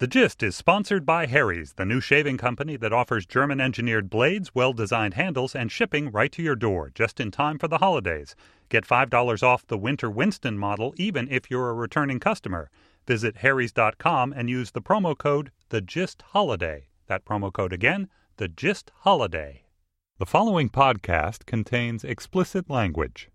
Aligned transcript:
The 0.00 0.08
Gist 0.08 0.42
is 0.42 0.56
sponsored 0.56 1.06
by 1.06 1.26
Harry's, 1.26 1.74
the 1.74 1.84
new 1.84 2.00
shaving 2.00 2.36
company 2.36 2.76
that 2.78 2.92
offers 2.92 3.26
German 3.26 3.60
engineered 3.60 4.10
blades, 4.10 4.52
well 4.52 4.72
designed 4.72 5.14
handles, 5.14 5.54
and 5.54 5.70
shipping 5.70 6.10
right 6.10 6.32
to 6.32 6.42
your 6.42 6.56
door 6.56 6.90
just 6.92 7.20
in 7.20 7.30
time 7.30 7.58
for 7.58 7.68
the 7.68 7.78
holidays. 7.78 8.34
Get 8.68 8.84
$5 8.84 9.42
off 9.44 9.64
the 9.68 9.78
Winter 9.78 10.10
Winston 10.10 10.58
model 10.58 10.94
even 10.96 11.28
if 11.30 11.48
you're 11.48 11.70
a 11.70 11.74
returning 11.74 12.18
customer. 12.18 12.70
Visit 13.06 13.36
Harry's.com 13.36 14.32
and 14.32 14.50
use 14.50 14.72
the 14.72 14.82
promo 14.82 15.16
code 15.16 15.52
The 15.68 15.80
Gist 15.80 16.22
Holiday. 16.22 16.88
That 17.06 17.24
promo 17.24 17.52
code 17.52 17.72
again, 17.72 18.08
The 18.38 18.48
Gist 18.48 18.90
Holiday. 19.02 19.62
The 20.18 20.26
following 20.26 20.70
podcast 20.70 21.46
contains 21.46 22.02
explicit 22.02 22.68
language. 22.68 23.30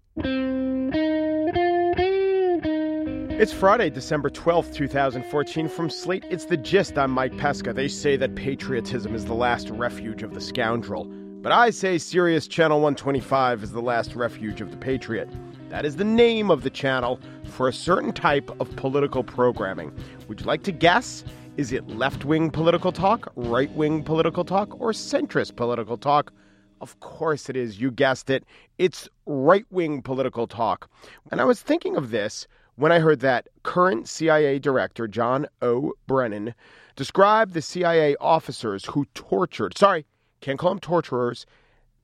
It's 3.39 3.53
Friday, 3.53 3.89
December 3.89 4.29
12th, 4.29 4.73
2014. 4.73 5.69
From 5.69 5.89
Slate, 5.89 6.25
it's 6.29 6.43
The 6.43 6.57
Gist. 6.57 6.97
I'm 6.97 7.11
Mike 7.11 7.37
Pesca. 7.37 7.71
They 7.71 7.87
say 7.87 8.17
that 8.17 8.35
patriotism 8.35 9.15
is 9.15 9.23
the 9.23 9.33
last 9.33 9.69
refuge 9.69 10.23
of 10.23 10.33
the 10.33 10.41
scoundrel. 10.41 11.05
But 11.05 11.53
I 11.53 11.69
say 11.69 11.97
Sirius 11.97 12.49
Channel 12.49 12.81
125 12.81 13.63
is 13.63 13.71
the 13.71 13.81
last 13.81 14.13
refuge 14.13 14.59
of 14.59 14.71
the 14.71 14.77
patriot. 14.77 15.29
That 15.69 15.85
is 15.85 15.95
the 15.95 16.03
name 16.03 16.51
of 16.51 16.63
the 16.63 16.69
channel 16.69 17.17
for 17.45 17.69
a 17.69 17.71
certain 17.71 18.11
type 18.11 18.51
of 18.59 18.75
political 18.75 19.23
programming. 19.23 19.93
Would 20.27 20.41
you 20.41 20.45
like 20.45 20.63
to 20.63 20.73
guess? 20.73 21.23
Is 21.55 21.71
it 21.71 21.87
left 21.87 22.25
wing 22.25 22.51
political 22.51 22.91
talk, 22.91 23.31
right 23.37 23.71
wing 23.71 24.03
political 24.03 24.43
talk, 24.43 24.77
or 24.81 24.91
centrist 24.91 25.55
political 25.55 25.95
talk? 25.95 26.33
Of 26.81 26.99
course 26.99 27.49
it 27.49 27.55
is. 27.55 27.79
You 27.79 27.89
guessed 27.89 28.29
it. 28.29 28.43
It's 28.77 29.07
right 29.25 29.65
wing 29.71 30.01
political 30.01 30.45
talk. 30.45 30.89
And 31.31 31.39
I 31.39 31.45
was 31.45 31.61
thinking 31.61 31.95
of 31.95 32.11
this 32.11 32.45
when 32.79 32.93
I 32.93 32.99
heard 32.99 33.19
that 33.19 33.49
current 33.63 34.07
CIA 34.07 34.57
Director 34.57 35.05
John 35.05 35.47
O. 35.61 35.91
Brennan 36.07 36.55
described 36.95 37.53
the 37.53 37.61
CIA 37.61 38.15
officers 38.21 38.85
who 38.85 39.03
tortured, 39.13 39.77
sorry, 39.77 40.05
can't 40.39 40.57
call 40.57 40.69
them 40.69 40.79
torturers, 40.79 41.45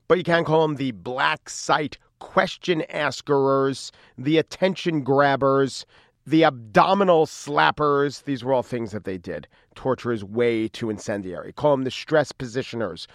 but 0.06 0.18
you 0.18 0.24
can 0.24 0.44
call 0.44 0.60
them 0.60 0.76
the 0.76 0.90
black 0.90 1.48
site 1.48 1.96
question 2.18 2.82
askerers, 2.90 3.90
the 4.18 4.36
attention 4.36 5.02
grabbers, 5.02 5.86
the 6.26 6.44
abdominal 6.44 7.24
slappers. 7.24 8.24
These 8.24 8.44
were 8.44 8.52
all 8.52 8.62
things 8.62 8.92
that 8.92 9.04
they 9.04 9.16
did. 9.16 9.48
Torture 9.76 10.12
is 10.12 10.22
way 10.22 10.68
too 10.68 10.90
incendiary. 10.90 11.54
Call 11.54 11.70
them 11.70 11.84
the 11.84 11.90
stress 11.90 12.32
positioners. 12.32 13.06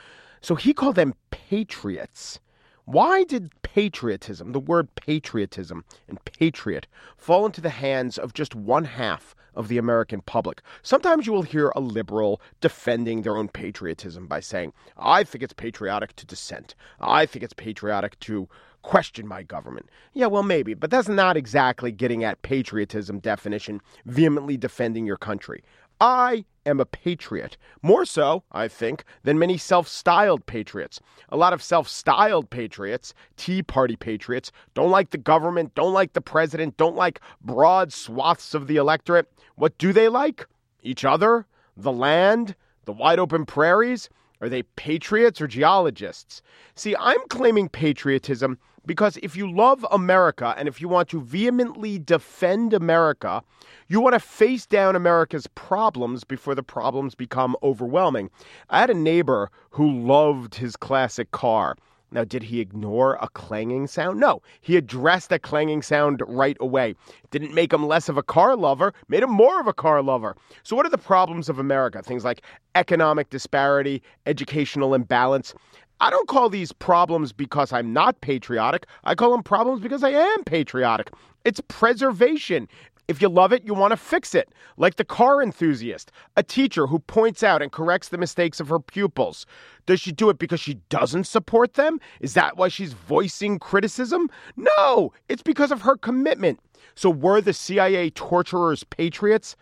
So 0.42 0.56
he 0.56 0.74
called 0.74 0.96
them 0.96 1.14
patriots. 1.30 2.40
Why 2.86 3.24
did 3.24 3.52
patriotism, 3.62 4.52
the 4.52 4.60
word 4.60 4.94
patriotism 4.96 5.86
and 6.08 6.24
patriot, 6.26 6.88
fall 7.16 7.46
into 7.46 7.62
the 7.62 7.70
hands 7.70 8.18
of 8.18 8.34
just 8.34 8.56
one 8.56 8.86
half 8.86 9.36
of 9.54 9.68
the 9.68 9.78
American 9.78 10.22
public? 10.22 10.62
Sometimes 10.82 11.28
you 11.28 11.34
will 11.34 11.44
hear 11.44 11.72
a 11.76 11.80
liberal 11.80 12.42
defending 12.60 13.22
their 13.22 13.38
own 13.38 13.50
patriotism 13.50 14.28
by 14.28 14.40
saying, 14.40 14.74
I 14.98 15.24
think 15.24 15.44
it's 15.44 15.54
patriotic 15.54 16.16
to 16.18 16.26
dissent. 16.26 16.76
I 17.00 17.26
think 17.26 17.44
it's 17.44 17.54
patriotic 17.54 18.20
to 18.22 18.50
question 18.82 19.28
my 19.28 19.44
government. 19.44 19.90
Yeah, 20.14 20.26
well, 20.28 20.44
maybe, 20.44 20.74
but 20.74 20.90
that's 20.90 21.08
not 21.08 21.38
exactly 21.38 21.92
getting 21.92 22.24
at 22.24 22.42
patriotism 22.42 23.20
definition, 23.20 23.80
vehemently 24.06 24.58
defending 24.58 25.06
your 25.06 25.18
country. 25.18 25.64
I 26.02 26.46
am 26.66 26.80
a 26.80 26.86
patriot. 26.86 27.58
More 27.84 28.06
so, 28.06 28.44
I 28.52 28.68
think, 28.68 29.04
than 29.22 29.38
many 29.38 29.56
self 29.60 29.88
styled 29.88 30.48
patriots. 30.48 31.00
A 31.30 31.38
lot 31.38 31.54
of 31.54 31.62
self 31.62 31.88
styled 31.88 32.50
patriots, 32.50 33.14
Tea 33.38 33.62
Party 33.62 33.96
patriots, 33.96 34.52
don't 34.74 34.90
like 34.90 35.12
the 35.12 35.20
government, 35.20 35.76
don't 35.76 35.94
like 35.94 36.14
the 36.14 36.20
president, 36.22 36.76
don't 36.76 36.96
like 36.96 37.22
broad 37.40 37.94
swaths 37.94 38.56
of 38.56 38.66
the 38.66 38.78
electorate. 38.78 39.32
What 39.56 39.78
do 39.78 39.94
they 39.94 40.10
like? 40.10 40.48
Each 40.82 41.06
other? 41.06 41.46
The 41.78 41.92
land? 41.92 42.56
The 42.86 42.94
wide 42.94 43.20
open 43.20 43.46
prairies? 43.46 44.10
Are 44.42 44.50
they 44.50 44.64
patriots 44.64 45.40
or 45.40 45.46
geologists? 45.46 46.42
See, 46.74 46.96
I'm 47.00 47.22
claiming 47.30 47.70
patriotism 47.70 48.58
because 48.86 49.18
if 49.18 49.36
you 49.36 49.52
love 49.52 49.86
America 49.92 50.54
and 50.58 50.68
if 50.68 50.82
you 50.82 50.88
want 50.88 51.10
to 51.10 51.22
vehemently 51.22 52.00
defend 52.00 52.74
America, 52.74 53.44
you 53.88 54.00
want 54.02 54.14
to 54.14 54.20
face 54.20 54.66
down 54.66 54.96
America's 54.96 55.48
problems 55.48 56.24
before 56.24 56.56
the 56.56 56.64
problems 56.64 57.16
become 57.16 57.56
overwhelming. 57.64 58.30
I 58.70 58.80
had 58.80 58.90
a 58.90 58.96
neighbor 58.96 59.50
who 59.70 59.92
loved 59.92 60.56
his 60.56 60.76
classic 60.76 61.32
car. 61.32 61.76
Now, 62.14 62.26
did 62.26 62.44
he 62.44 62.60
ignore 62.60 63.18
a 63.22 63.30
clanging 63.30 63.88
sound? 63.88 64.20
No, 64.20 64.42
he 64.60 64.76
addressed 64.76 65.32
a 65.32 65.40
clanging 65.40 65.82
sound 65.82 66.22
right 66.28 66.58
away. 66.60 66.94
Didn't 67.30 67.54
make 67.54 67.72
him 67.72 67.88
less 67.88 68.10
of 68.10 68.18
a 68.18 68.24
car 68.24 68.58
lover, 68.58 68.94
made 69.08 69.24
him 69.24 69.32
more 69.32 69.62
of 69.62 69.68
a 69.68 69.74
car 69.74 70.02
lover. 70.02 70.36
So, 70.64 70.76
what 70.76 70.86
are 70.86 70.90
the 70.90 70.98
problems 70.98 71.48
of 71.48 71.58
America? 71.58 72.02
Things 72.04 72.26
like 72.26 72.42
economic 72.76 73.30
disparity, 73.30 74.04
educational 74.26 74.94
imbalance. 74.94 75.54
I 76.02 76.10
don't 76.10 76.28
call 76.28 76.50
these 76.50 76.72
problems 76.72 77.32
because 77.32 77.72
I'm 77.72 77.94
not 77.94 78.22
patriotic. 78.22 78.88
I 79.04 79.14
call 79.14 79.32
them 79.32 79.44
problems 79.44 79.82
because 79.82 80.04
I 80.04 80.10
am 80.10 80.44
patriotic. 80.46 81.12
It's 81.46 81.62
preservation. 81.68 82.68
If 83.08 83.22
you 83.22 83.30
love 83.30 83.54
it, 83.54 83.64
you 83.66 83.76
want 83.76 83.92
to 83.92 83.98
fix 83.98 84.34
it. 84.34 84.50
Like 84.78 84.96
the 84.96 85.06
car 85.06 85.44
enthusiast, 85.44 86.12
a 86.36 86.42
teacher 86.42 86.88
who 86.88 86.98
points 86.98 87.44
out 87.44 87.62
and 87.62 87.72
corrects 87.72 88.10
the 88.10 88.18
mistakes 88.18 88.60
of 88.60 88.68
her 88.70 88.80
pupils. 88.80 89.46
Does 89.86 90.02
she 90.02 90.12
do 90.12 90.32
it 90.32 90.40
because 90.40 90.60
she 90.60 90.76
doesn't 90.90 91.26
support 91.26 91.76
them? 91.76 92.00
Is 92.20 92.34
that 92.34 92.58
why 92.58 92.70
she's 92.70 92.94
voicing 92.94 93.60
criticism? 93.60 94.28
No, 94.56 95.14
it's 95.30 95.44
because 95.44 95.72
of 95.72 95.84
her 95.84 95.98
commitment. 95.98 96.60
So 96.96 97.12
were 97.12 97.42
the 97.42 97.54
CIA 97.54 98.10
torturers 98.10 98.84
patriots? 98.86 99.56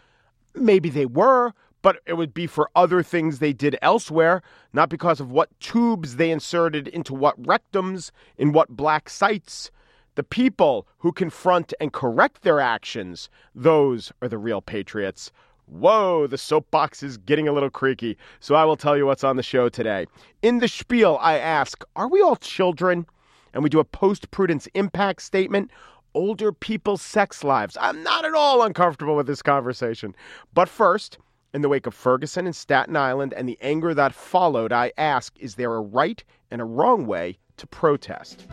Maybe 0.56 0.90
they 0.90 1.06
were, 1.06 1.54
but 1.82 2.00
it 2.06 2.14
would 2.14 2.34
be 2.34 2.48
for 2.48 2.70
other 2.76 3.04
things 3.04 3.40
they 3.40 3.54
did 3.54 3.78
elsewhere, 3.82 4.42
not 4.74 4.90
because 4.90 5.20
of 5.20 5.32
what 5.32 5.58
tubes 5.60 6.16
they 6.16 6.32
inserted 6.32 6.88
into 6.88 7.14
what 7.14 7.42
rectums 7.42 8.12
in 8.38 8.52
what 8.52 8.70
black 8.70 9.10
sites. 9.10 9.72
The 10.16 10.24
people 10.24 10.88
who 10.98 11.12
confront 11.12 11.74
and 11.80 11.94
correct 11.94 12.42
their 12.42 12.60
actions, 12.60 13.30
those 13.56 14.12
are 14.22 14.28
the 14.28 14.38
real 14.38 14.62
patriots. 14.62 15.32
Whoa, 15.66 16.26
the 16.26 16.38
soapbox 16.38 17.04
is 17.04 17.18
getting 17.18 17.48
a 17.48 17.52
little 17.54 17.70
creaky, 17.70 18.18
so 18.40 18.56
I 18.56 18.66
will 18.66 18.76
tell 18.76 18.98
you 18.98 19.06
what's 19.06 19.24
on 19.24 19.38
the 19.38 19.44
show 19.44 19.70
today. 19.70 20.08
In 20.42 20.60
the 20.60 20.68
spiel, 20.68 21.20
I 21.22 21.38
ask, 21.38 21.84
Are 21.96 22.08
we 22.08 22.22
all 22.22 22.36
children? 22.36 23.06
And 23.54 23.64
we 23.64 23.70
do 23.70 23.80
a 23.80 23.86
post 23.86 24.32
prudence 24.32 24.68
impact 24.74 25.22
statement. 25.22 25.72
Older 26.16 26.52
people's 26.52 27.04
sex 27.04 27.44
lives. 27.44 27.78
I'm 27.80 28.02
not 28.04 28.26
at 28.26 28.34
all 28.34 28.64
uncomfortable 28.64 29.16
with 29.16 29.28
this 29.28 29.44
conversation. 29.44 30.16
But 30.54 30.68
first, 30.68 31.20
in 31.54 31.62
the 31.62 31.70
wake 31.70 31.88
of 31.88 31.94
Ferguson 31.94 32.46
and 32.46 32.56
Staten 32.56 32.96
Island 32.96 33.34
and 33.34 33.48
the 33.48 33.58
anger 33.62 33.94
that 33.94 34.14
followed, 34.14 34.72
I 34.72 34.92
ask, 34.98 35.38
Is 35.40 35.56
there 35.56 35.74
a 35.74 35.82
right 35.82 36.24
and 36.52 36.62
a 36.62 36.66
wrong 36.66 37.06
way 37.06 37.38
to 37.58 37.68
protest? 37.68 38.48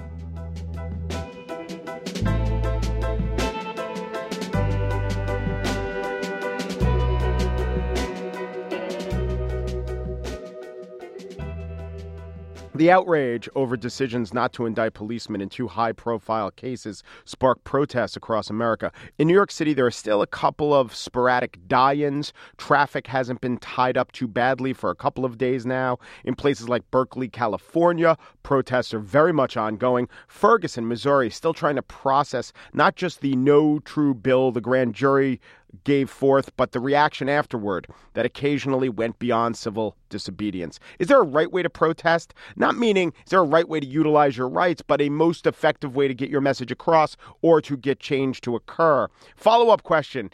The 12.76 12.90
outrage 12.90 13.48
over 13.54 13.74
decisions 13.74 14.34
not 14.34 14.52
to 14.52 14.66
indict 14.66 14.92
policemen 14.92 15.40
in 15.40 15.48
two 15.48 15.66
high 15.66 15.92
profile 15.92 16.50
cases 16.50 17.02
sparked 17.24 17.64
protests 17.64 18.18
across 18.18 18.50
America. 18.50 18.92
In 19.16 19.26
New 19.28 19.32
York 19.32 19.50
City, 19.50 19.72
there 19.72 19.86
are 19.86 19.90
still 19.90 20.20
a 20.20 20.26
couple 20.26 20.74
of 20.74 20.94
sporadic 20.94 21.58
die 21.68 21.94
ins. 21.94 22.34
Traffic 22.58 23.06
hasn't 23.06 23.40
been 23.40 23.56
tied 23.56 23.96
up 23.96 24.12
too 24.12 24.28
badly 24.28 24.74
for 24.74 24.90
a 24.90 24.94
couple 24.94 25.24
of 25.24 25.38
days 25.38 25.64
now. 25.64 25.96
In 26.26 26.34
places 26.34 26.68
like 26.68 26.90
Berkeley, 26.90 27.28
California, 27.30 28.18
protests 28.42 28.92
are 28.92 28.98
very 28.98 29.32
much 29.32 29.56
ongoing. 29.56 30.06
Ferguson, 30.28 30.86
Missouri, 30.86 31.30
still 31.30 31.54
trying 31.54 31.76
to 31.76 31.82
process 31.82 32.52
not 32.74 32.94
just 32.94 33.22
the 33.22 33.36
no 33.36 33.78
true 33.78 34.12
bill 34.12 34.52
the 34.52 34.60
grand 34.60 34.94
jury 34.94 35.40
gave 35.84 36.10
forth, 36.10 36.54
but 36.56 36.72
the 36.72 36.80
reaction 36.80 37.28
afterward 37.28 37.86
that 38.14 38.26
occasionally 38.26 38.88
went 38.88 39.18
beyond 39.18 39.56
civil 39.56 39.96
disobedience. 40.08 40.78
Is 40.98 41.08
there 41.08 41.20
a 41.20 41.24
right 41.24 41.50
way 41.50 41.62
to 41.62 41.70
protest? 41.70 42.34
Not 42.56 42.76
meaning 42.76 43.12
is 43.24 43.30
there 43.30 43.40
a 43.40 43.44
right 43.44 43.68
way 43.68 43.80
to 43.80 43.86
utilize 43.86 44.36
your 44.36 44.48
rights, 44.48 44.82
but 44.82 45.00
a 45.00 45.08
most 45.08 45.46
effective 45.46 45.96
way 45.96 46.08
to 46.08 46.14
get 46.14 46.30
your 46.30 46.40
message 46.40 46.70
across 46.70 47.16
or 47.42 47.60
to 47.62 47.76
get 47.76 48.00
change 48.00 48.40
to 48.42 48.56
occur. 48.56 49.08
Follow 49.36 49.70
up 49.70 49.82
question 49.82 50.30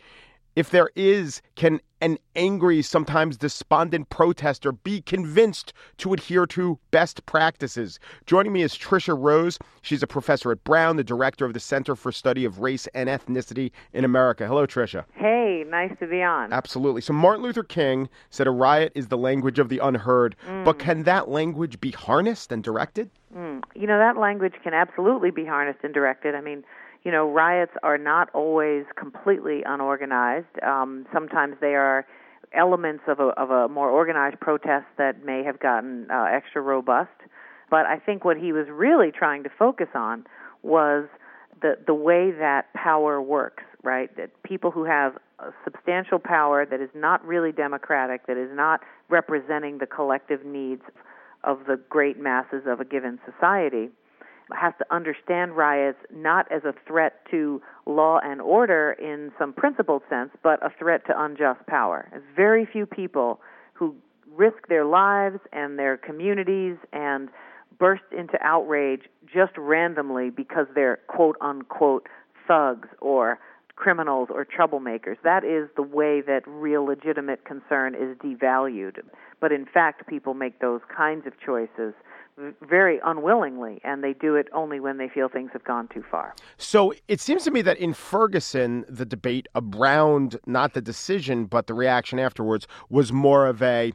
if 0.57 0.71
there 0.71 0.91
is, 0.95 1.43
can 1.55 1.81
an 2.01 2.19
angry, 2.35 2.83
sometimes 2.83 3.37
despondent 3.37 4.09
protester 4.11 4.73
be 4.73 5.01
convinced 5.03 5.73
to 5.99 6.13
adhere 6.13 6.47
to 6.47 6.79
best 6.91 7.25
practices? 7.27 7.99
Joining 8.27 8.53
me 8.53 8.63
is 8.63 8.77
Tricia 8.77 9.17
Rose. 9.19 9.59
She's 9.83 10.03
a 10.03 10.07
professor 10.07 10.51
at 10.51 10.63
Brown, 10.65 10.97
the 10.97 11.05
director 11.05 11.45
of 11.45 11.55
the 11.55 11.61
Center 11.61 11.95
for 11.95 12.11
Study 12.11 12.45
of 12.45 12.59
Race 12.59 12.89
and 12.95 13.09
Ethnicity 13.09 13.71
in 13.93 14.05
America. 14.05 14.47
Hello, 14.47 14.67
Tricia. 14.67 15.05
Hey, 15.15 15.65
nice 15.69 15.93
to 16.01 16.07
be 16.07 16.23
on. 16.23 16.53
Absolutely. 16.53 17.01
So, 17.01 17.13
Martin 17.13 17.45
Luther 17.45 17.63
King 17.63 18.09
said 18.31 18.47
a 18.47 18.51
riot 18.51 18.93
is 18.95 19.09
the 19.09 19.19
language 19.19 19.59
of 19.59 19.69
the 19.69 19.79
unheard, 19.79 20.37
mm. 20.47 20.65
but 20.65 20.79
can 20.79 21.05
that 21.05 21.29
language 21.29 21.81
be 21.81 21.93
harnessed 21.93 22.53
and 22.53 22.63
directed? 22.63 23.11
Mm. 23.35 23.63
You 23.75 23.87
know, 23.87 23.99
that 23.99 24.19
language 24.19 24.55
can 24.63 24.75
absolutely 24.75 25.31
be 25.31 25.45
harnessed 25.45 25.81
and 25.83 25.95
directed. 25.95 26.35
I 26.35 26.41
mean, 26.41 26.65
you 27.05 27.11
know, 27.11 27.29
riots 27.29 27.73
are 27.83 27.99
not 27.99 28.31
always 28.33 28.85
completely 28.97 29.63
unorganized. 29.67 30.63
Um, 30.63 31.07
sometimes 31.13 31.57
they 31.61 31.75
are 31.75 32.07
elements 32.55 33.05
of 33.09 33.19
a, 33.19 33.29
of 33.41 33.51
a 33.51 33.69
more 33.69 33.91
organized 33.91 34.39
protest 34.41 34.87
that 34.99 35.25
may 35.25 35.43
have 35.43 35.59
gotten 35.59 36.07
uh, 36.11 36.25
extra 36.25 36.61
robust. 36.61 37.11
But 37.71 37.87
I 37.87 37.99
think 37.99 38.25
what 38.25 38.37
he 38.37 38.53
was 38.53 38.67
really 38.71 39.11
trying 39.11 39.43
to 39.45 39.51
focus 39.59 39.89
on 39.95 40.27
was 40.63 41.09
the 41.63 41.77
the 41.87 41.95
way 41.95 42.31
that 42.31 42.73
power 42.75 43.23
works, 43.23 43.65
right? 43.83 44.15
That 44.17 44.31
people 44.43 44.71
who 44.71 44.85
have 44.85 45.15
substantial 45.65 46.19
power 46.19 46.67
that 46.67 46.81
is 46.81 46.91
not 46.95 47.25
really 47.25 47.53
democratic, 47.53 48.27
that 48.27 48.37
is 48.37 48.51
not 48.53 48.81
representing 49.09 49.79
the 49.79 49.87
collective 49.87 50.45
needs 50.45 50.83
of 51.45 51.61
the 51.67 51.81
great 51.89 52.21
masses 52.21 52.63
of 52.67 52.81
a 52.81 52.85
given 52.85 53.19
society, 53.25 53.91
has 54.55 54.73
to 54.79 54.95
understand 54.95 55.57
riots 55.57 55.99
not 56.15 56.51
as 56.51 56.65
a 56.65 56.75
threat 56.87 57.25
to 57.31 57.61
law 57.87 58.19
and 58.23 58.41
order 58.41 58.93
in 58.93 59.33
some 59.39 59.53
principled 59.53 60.03
sense, 60.09 60.31
but 60.43 60.65
a 60.65 60.71
threat 60.79 61.07
to 61.07 61.23
unjust 61.23 61.67
power. 61.67 62.09
There's 62.11 62.23
very 62.37 62.67
few 62.67 62.87
people 62.87 63.41
who 63.75 63.95
risk 64.35 64.69
their 64.69 64.85
lives 64.85 65.39
and 65.53 65.79
their 65.79 65.97
communities 65.97 66.77
and 66.93 67.29
burst 67.79 68.03
into 68.17 68.39
outrage 68.43 69.03
just 69.33 69.53
randomly 69.57 70.31
because 70.31 70.67
they're 70.75 70.99
quote 71.09 71.37
unquote 71.41 72.07
thugs 72.47 72.89
or 73.01 73.39
criminals 73.77 74.29
or 74.31 74.47
troublemakers. 74.47 75.17
That 75.25 75.45
is 75.45 75.69
the 75.77 75.83
way 75.83 76.21
that 76.21 76.43
real 76.47 76.85
legitimate 76.85 77.45
concern 77.45 77.95
is 77.95 78.17
devalued. 78.19 78.99
But 79.41 79.53
in 79.53 79.67
fact, 79.67 80.07
people 80.07 80.35
make 80.35 80.61
those 80.61 80.81
kinds 80.95 81.27
of 81.27 81.33
choices 81.45 81.95
very 82.61 83.01
unwillingly, 83.05 83.81
and 83.85 84.03
they 84.03 84.15
do 84.15 84.37
it 84.37 84.49
only 84.55 84.81
when 84.81 84.97
they 84.99 85.09
feel 85.09 85.29
things 85.29 85.51
have 85.53 85.65
gone 85.65 85.89
too 85.89 86.03
far. 86.11 86.35
So 86.57 86.95
it 87.09 87.21
seems 87.21 87.45
to 87.45 87.51
me 87.51 87.63
that 87.63 87.77
in 87.79 87.93
Ferguson, 87.95 88.85
the 88.89 89.05
debate 89.05 89.49
around 89.55 90.39
not 90.47 90.75
the 90.75 90.81
decision, 90.81 91.45
but 91.45 91.67
the 91.67 91.75
reaction 91.75 92.19
afterwards 92.19 92.67
was 92.89 93.13
more 93.13 93.47
of 93.47 93.63
a 93.63 93.93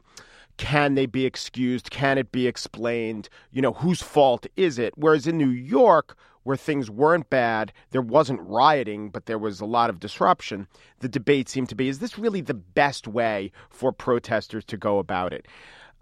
can 0.56 0.96
they 0.96 1.06
be 1.06 1.24
excused? 1.24 1.90
Can 1.90 2.18
it 2.18 2.32
be 2.32 2.48
explained? 2.48 3.28
You 3.52 3.62
know, 3.62 3.72
whose 3.72 4.02
fault 4.02 4.46
is 4.56 4.78
it? 4.78 4.92
Whereas 4.96 5.26
in 5.26 5.38
New 5.38 5.50
York, 5.50 6.16
where 6.42 6.56
things 6.56 6.90
weren't 6.90 7.30
bad, 7.30 7.72
there 7.90 8.02
wasn't 8.02 8.40
rioting, 8.40 9.10
but 9.10 9.26
there 9.26 9.38
was 9.38 9.60
a 9.60 9.66
lot 9.66 9.88
of 9.88 10.00
disruption, 10.00 10.66
the 10.98 11.08
debate 11.08 11.48
seemed 11.48 11.68
to 11.68 11.74
be 11.74 11.88
is 11.88 12.00
this 12.00 12.18
really 12.18 12.40
the 12.40 12.54
best 12.54 13.06
way 13.06 13.52
for 13.70 13.92
protesters 13.92 14.64
to 14.64 14.76
go 14.76 14.98
about 14.98 15.32
it? 15.32 15.46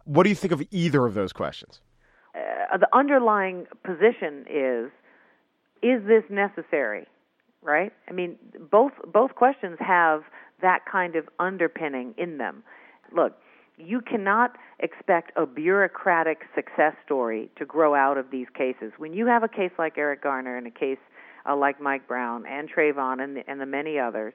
What 0.04 0.22
do 0.22 0.30
you 0.30 0.36
think 0.36 0.52
of 0.52 0.62
either 0.70 1.04
of 1.04 1.14
those 1.14 1.32
questions? 1.32 1.80
Uh, 2.36 2.76
the 2.76 2.88
underlying 2.92 3.66
position 3.84 4.44
is 4.50 4.90
is 5.82 6.02
this 6.06 6.24
necessary? 6.30 7.06
Right? 7.62 7.92
I 8.08 8.12
mean, 8.12 8.36
both 8.70 8.92
both 9.12 9.34
questions 9.34 9.76
have 9.80 10.22
that 10.62 10.80
kind 10.90 11.16
of 11.16 11.28
underpinning 11.38 12.14
in 12.16 12.38
them. 12.38 12.62
Look, 13.14 13.34
you 13.76 14.00
cannot 14.00 14.56
expect 14.80 15.32
a 15.36 15.46
bureaucratic 15.46 16.42
success 16.54 16.94
story 17.04 17.50
to 17.56 17.64
grow 17.64 17.94
out 17.94 18.18
of 18.18 18.30
these 18.30 18.46
cases. 18.56 18.92
When 18.96 19.12
you 19.12 19.26
have 19.26 19.42
a 19.42 19.48
case 19.48 19.72
like 19.78 19.98
Eric 19.98 20.22
Garner 20.22 20.56
and 20.56 20.66
a 20.66 20.70
case 20.70 20.98
uh, 21.48 21.56
like 21.56 21.80
Mike 21.80 22.08
Brown 22.08 22.44
and 22.46 22.68
Trayvon 22.70 23.22
and 23.22 23.36
the, 23.36 23.42
and 23.48 23.60
the 23.60 23.66
many 23.66 23.98
others, 23.98 24.32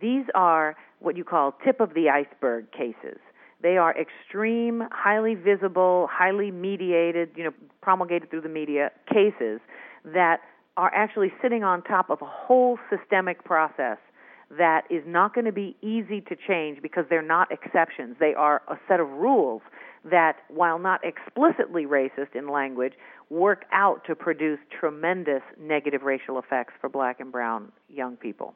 these 0.00 0.24
are 0.34 0.76
what 1.00 1.16
you 1.16 1.24
call 1.24 1.54
tip 1.64 1.80
of 1.80 1.94
the 1.94 2.08
iceberg 2.10 2.70
cases. 2.72 3.18
They 3.62 3.76
are 3.78 3.94
extreme, 3.98 4.84
highly 4.92 5.34
visible, 5.34 6.08
highly 6.10 6.50
mediated, 6.50 7.30
you 7.36 7.44
know, 7.44 7.52
promulgated 7.80 8.30
through 8.30 8.42
the 8.42 8.48
media 8.48 8.90
cases 9.12 9.60
that 10.04 10.40
are 10.76 10.92
actually 10.94 11.32
sitting 11.40 11.64
on 11.64 11.82
top 11.82 12.10
of 12.10 12.20
a 12.20 12.26
whole 12.26 12.78
systemic 12.90 13.44
process 13.44 13.98
that 14.58 14.82
is 14.90 15.02
not 15.06 15.34
going 15.34 15.46
to 15.46 15.52
be 15.52 15.76
easy 15.82 16.20
to 16.20 16.36
change 16.36 16.80
because 16.82 17.04
they're 17.10 17.22
not 17.22 17.50
exceptions. 17.50 18.16
They 18.20 18.34
are 18.34 18.62
a 18.68 18.76
set 18.86 19.00
of 19.00 19.08
rules 19.08 19.62
that, 20.04 20.36
while 20.48 20.78
not 20.78 21.00
explicitly 21.02 21.84
racist 21.84 22.36
in 22.36 22.48
language, 22.48 22.92
work 23.28 23.64
out 23.72 24.02
to 24.06 24.14
produce 24.14 24.58
tremendous 24.78 25.42
negative 25.58 26.02
racial 26.02 26.38
effects 26.38 26.74
for 26.80 26.88
black 26.88 27.18
and 27.18 27.32
brown 27.32 27.72
young 27.88 28.16
people. 28.16 28.54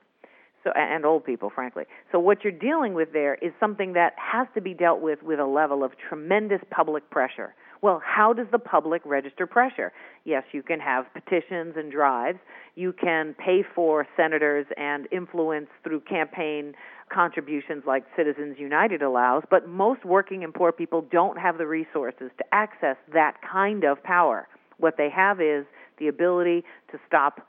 So, 0.62 0.73
and 0.77 1.07
old 1.07 1.25
people, 1.25 1.51
frankly. 1.55 1.85
So, 2.12 2.19
what 2.19 2.45
you're 2.45 2.53
dealing 2.53 2.93
with 2.93 3.12
there 3.12 3.35
is 3.37 3.53
something 3.59 3.95
that 3.95 4.12
has 4.19 4.47
to 4.55 4.61
be 4.61 4.75
dealt 4.75 5.01
with 5.01 5.23
with 5.23 5.41
a 5.41 5.47
level 5.47 5.83
of 5.83 5.93
tremendous 6.09 6.61
public 6.71 7.09
pressure. 7.09 7.55
Well, 7.83 8.03
how 8.05 8.35
does 8.35 8.47
the 8.53 8.59
public 8.59 9.01
register 9.07 9.47
pressure? 9.47 9.91
Yes, 10.25 10.43
you 10.53 10.62
can 10.62 10.81
have 10.81 11.07
petitions 11.15 11.77
and 11.77 11.91
drives. 11.91 12.39
You 12.75 12.93
can 12.93 13.35
pay 13.35 13.65
for 13.75 14.07
senators 14.17 14.67
and 14.77 15.09
influence 15.11 15.69
through 15.83 16.01
campaign 16.01 16.75
contributions 17.11 17.85
like 17.87 18.05
Citizens 18.15 18.57
United 18.59 19.03
allows, 19.03 19.43
but 19.51 19.67
most 19.67 20.05
working 20.05 20.45
and 20.45 20.53
poor 20.53 20.73
people 20.73 21.07
don't 21.11 21.39
have 21.39 21.57
the 21.57 21.67
resources 21.67 22.31
to 22.37 22.45
access 22.53 22.97
that 23.12 23.37
kind 23.51 23.85
of 23.85 24.03
power. 24.03 24.47
What 24.77 24.97
they 24.97 25.09
have 25.11 25.41
is 25.41 25.65
the 25.99 26.09
ability 26.09 26.65
to 26.93 26.99
stop 27.07 27.47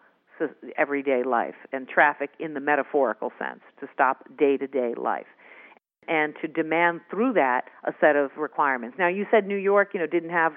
everyday 0.77 1.23
life 1.23 1.55
and 1.71 1.87
traffic 1.87 2.31
in 2.39 2.53
the 2.53 2.59
metaphorical 2.59 3.31
sense, 3.39 3.61
to 3.79 3.87
stop 3.93 4.25
day 4.37 4.57
to 4.57 4.67
day 4.67 4.93
life 4.95 5.27
and 6.07 6.33
to 6.41 6.47
demand 6.47 7.01
through 7.09 7.33
that 7.33 7.65
a 7.85 7.93
set 7.99 8.15
of 8.15 8.31
requirements. 8.37 8.97
Now, 8.97 9.07
you 9.07 9.25
said 9.31 9.47
New 9.47 9.57
York, 9.57 9.89
you 9.93 9.99
know, 9.99 10.07
didn't 10.07 10.31
have 10.31 10.53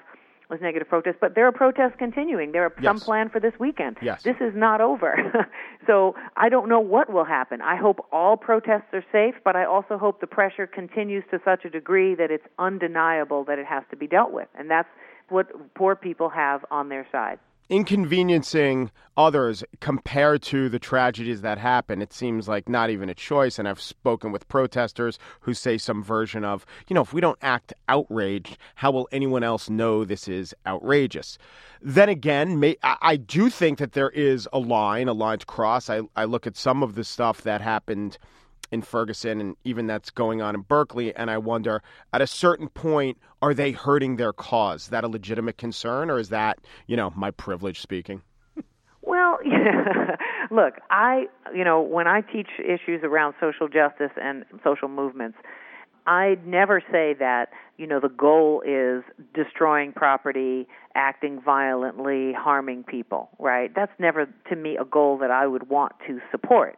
those 0.49 0.59
negative 0.61 0.87
protests, 0.87 1.17
but 1.19 1.33
there 1.33 1.47
are 1.47 1.51
protests 1.51 1.93
continuing. 1.97 2.51
There 2.51 2.63
are 2.63 2.73
yes. 2.79 2.85
some 2.85 2.99
planned 2.99 3.31
for 3.31 3.39
this 3.39 3.53
weekend. 3.59 3.97
Yes. 4.01 4.21
This 4.21 4.35
is 4.39 4.53
not 4.55 4.79
over. 4.79 5.47
so 5.87 6.15
I 6.37 6.49
don't 6.49 6.69
know 6.69 6.79
what 6.79 7.11
will 7.11 7.25
happen. 7.25 7.61
I 7.61 7.75
hope 7.75 8.05
all 8.11 8.37
protests 8.37 8.93
are 8.93 9.03
safe, 9.11 9.35
but 9.43 9.55
I 9.55 9.65
also 9.65 9.97
hope 9.97 10.21
the 10.21 10.27
pressure 10.27 10.67
continues 10.67 11.23
to 11.31 11.39
such 11.43 11.65
a 11.65 11.69
degree 11.69 12.13
that 12.15 12.29
it's 12.29 12.45
undeniable 12.59 13.43
that 13.45 13.57
it 13.57 13.65
has 13.65 13.83
to 13.89 13.95
be 13.95 14.07
dealt 14.07 14.31
with. 14.31 14.47
And 14.57 14.69
that's 14.69 14.89
what 15.29 15.73
poor 15.73 15.95
people 15.95 16.29
have 16.29 16.63
on 16.69 16.89
their 16.89 17.07
side 17.11 17.39
inconveniencing 17.69 18.91
others 19.17 19.63
compared 19.79 20.41
to 20.43 20.69
the 20.69 20.79
tragedies 20.79 21.41
that 21.41 21.57
happen, 21.57 22.01
it 22.01 22.13
seems 22.13 22.47
like 22.47 22.69
not 22.69 22.89
even 22.89 23.09
a 23.09 23.13
choice. 23.13 23.57
And 23.57 23.67
I've 23.67 23.81
spoken 23.81 24.31
with 24.31 24.47
protesters 24.47 25.17
who 25.41 25.53
say 25.53 25.77
some 25.77 26.03
version 26.03 26.43
of, 26.43 26.65
you 26.87 26.93
know, 26.93 27.01
if 27.01 27.13
we 27.13 27.21
don't 27.21 27.39
act 27.41 27.73
outraged, 27.87 28.57
how 28.75 28.91
will 28.91 29.07
anyone 29.11 29.43
else 29.43 29.69
know 29.69 30.03
this 30.03 30.27
is 30.27 30.53
outrageous? 30.67 31.37
Then 31.81 32.09
again, 32.09 32.59
may, 32.59 32.77
I, 32.83 32.97
I 33.01 33.15
do 33.15 33.49
think 33.49 33.79
that 33.79 33.93
there 33.93 34.09
is 34.09 34.47
a 34.51 34.59
line, 34.59 35.07
a 35.07 35.13
line 35.13 35.39
to 35.39 35.45
cross. 35.45 35.89
I, 35.89 36.01
I 36.15 36.25
look 36.25 36.45
at 36.45 36.57
some 36.57 36.83
of 36.83 36.95
the 36.95 37.03
stuff 37.03 37.41
that 37.41 37.61
happened 37.61 38.17
in 38.71 38.81
Ferguson 38.81 39.39
and 39.39 39.55
even 39.63 39.87
that's 39.87 40.09
going 40.09 40.41
on 40.41 40.55
in 40.55 40.61
Berkeley. 40.61 41.15
And 41.15 41.29
I 41.29 41.37
wonder, 41.37 41.81
at 42.13 42.21
a 42.21 42.27
certain 42.27 42.69
point, 42.69 43.17
are 43.41 43.53
they 43.53 43.71
hurting 43.71 44.15
their 44.15 44.33
cause? 44.33 44.83
Is 44.83 44.89
that 44.89 45.03
a 45.03 45.07
legitimate 45.07 45.57
concern, 45.57 46.09
or 46.09 46.19
is 46.19 46.29
that, 46.29 46.59
you 46.87 46.95
know, 46.95 47.11
my 47.15 47.31
privilege 47.31 47.81
speaking? 47.81 48.21
Well, 49.01 49.37
look, 50.51 50.75
I, 50.89 51.25
you 51.53 51.63
know, 51.63 51.81
when 51.81 52.07
I 52.07 52.21
teach 52.21 52.49
issues 52.59 53.01
around 53.03 53.35
social 53.39 53.67
justice 53.67 54.11
and 54.21 54.45
social 54.63 54.87
movements, 54.87 55.37
I 56.07 56.37
never 56.45 56.81
say 56.91 57.15
that, 57.19 57.49
you 57.77 57.87
know, 57.87 57.99
the 57.99 58.09
goal 58.09 58.61
is 58.65 59.03
destroying 59.33 59.91
property, 59.91 60.67
acting 60.93 61.41
violently, 61.41 62.33
harming 62.33 62.83
people, 62.83 63.29
right? 63.39 63.71
That's 63.75 63.91
never, 63.99 64.27
to 64.49 64.55
me, 64.55 64.77
a 64.77 64.85
goal 64.85 65.17
that 65.19 65.31
I 65.31 65.47
would 65.47 65.69
want 65.69 65.93
to 66.07 66.19
support. 66.31 66.77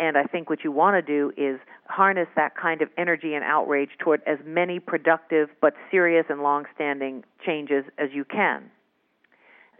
And 0.00 0.16
I 0.16 0.24
think 0.24 0.48
what 0.48 0.64
you 0.64 0.72
want 0.72 0.94
to 0.94 1.02
do 1.02 1.30
is 1.36 1.60
harness 1.86 2.28
that 2.34 2.56
kind 2.56 2.80
of 2.80 2.88
energy 2.96 3.34
and 3.34 3.44
outrage 3.44 3.90
toward 3.98 4.22
as 4.26 4.38
many 4.46 4.80
productive 4.80 5.50
but 5.60 5.74
serious 5.90 6.24
and 6.30 6.42
long-standing 6.42 7.22
changes 7.44 7.84
as 7.98 8.08
you 8.12 8.24
can. 8.24 8.70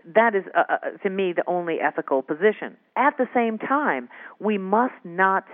That 0.05 0.35
is, 0.35 0.45
uh, 0.55 0.63
uh, 0.69 0.77
to 1.03 1.11
me, 1.11 1.33
the 1.33 1.45
only 1.47 1.81
ethical 1.81 2.23
position. 2.23 2.77
At 2.97 3.17
the 3.17 3.29
same 3.35 3.59
time, 3.59 4.11
we 4.39 4.59
must 4.59 4.95
not 5.05 5.45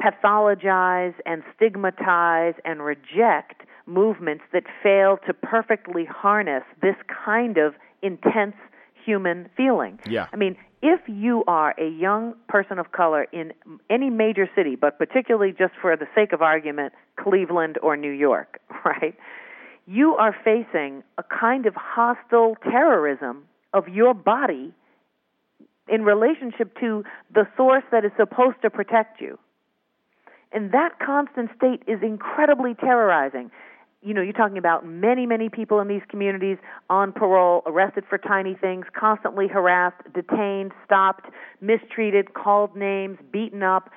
pathologize 0.00 1.14
and 1.24 1.42
stigmatize 1.56 2.54
and 2.64 2.82
reject 2.82 3.62
movements 3.86 4.44
that 4.52 4.64
fail 4.82 5.18
to 5.26 5.34
perfectly 5.34 6.04
harness 6.04 6.62
this 6.80 6.96
kind 7.24 7.58
of 7.58 7.74
intense 8.02 8.56
human 9.04 9.48
feeling. 9.56 9.98
Yeah. 10.08 10.26
I 10.32 10.36
mean, 10.36 10.56
if 10.86 11.00
you 11.08 11.42
are 11.48 11.74
a 11.80 11.88
young 11.88 12.34
person 12.48 12.78
of 12.78 12.92
color 12.92 13.26
in 13.32 13.52
any 13.90 14.08
major 14.08 14.48
city, 14.54 14.76
but 14.76 14.98
particularly 14.98 15.50
just 15.50 15.72
for 15.82 15.96
the 15.96 16.06
sake 16.14 16.32
of 16.32 16.42
argument, 16.42 16.92
Cleveland 17.18 17.76
or 17.82 17.96
New 17.96 18.12
York, 18.12 18.60
right? 18.84 19.16
You 19.88 20.14
are 20.14 20.34
facing 20.44 21.02
a 21.18 21.24
kind 21.24 21.66
of 21.66 21.74
hostile 21.74 22.56
terrorism 22.62 23.46
of 23.74 23.88
your 23.88 24.14
body 24.14 24.72
in 25.88 26.02
relationship 26.02 26.78
to 26.78 27.02
the 27.34 27.48
source 27.56 27.84
that 27.90 28.04
is 28.04 28.12
supposed 28.16 28.62
to 28.62 28.70
protect 28.70 29.20
you. 29.20 29.40
And 30.52 30.70
that 30.70 31.00
constant 31.04 31.50
state 31.56 31.82
is 31.88 31.98
incredibly 32.00 32.74
terrorizing 32.74 33.50
you 34.02 34.14
know, 34.14 34.22
you're 34.22 34.32
talking 34.32 34.58
about 34.58 34.86
many, 34.86 35.26
many 35.26 35.48
people 35.48 35.80
in 35.80 35.88
these 35.88 36.02
communities 36.08 36.58
on 36.90 37.12
parole, 37.12 37.62
arrested 37.66 38.04
for 38.08 38.18
tiny 38.18 38.54
things, 38.54 38.86
constantly 38.98 39.48
harassed, 39.48 40.00
detained, 40.14 40.72
stopped, 40.84 41.26
mistreated, 41.60 42.34
called 42.34 42.76
names, 42.76 43.18
beaten 43.32 43.62
up. 43.62 43.90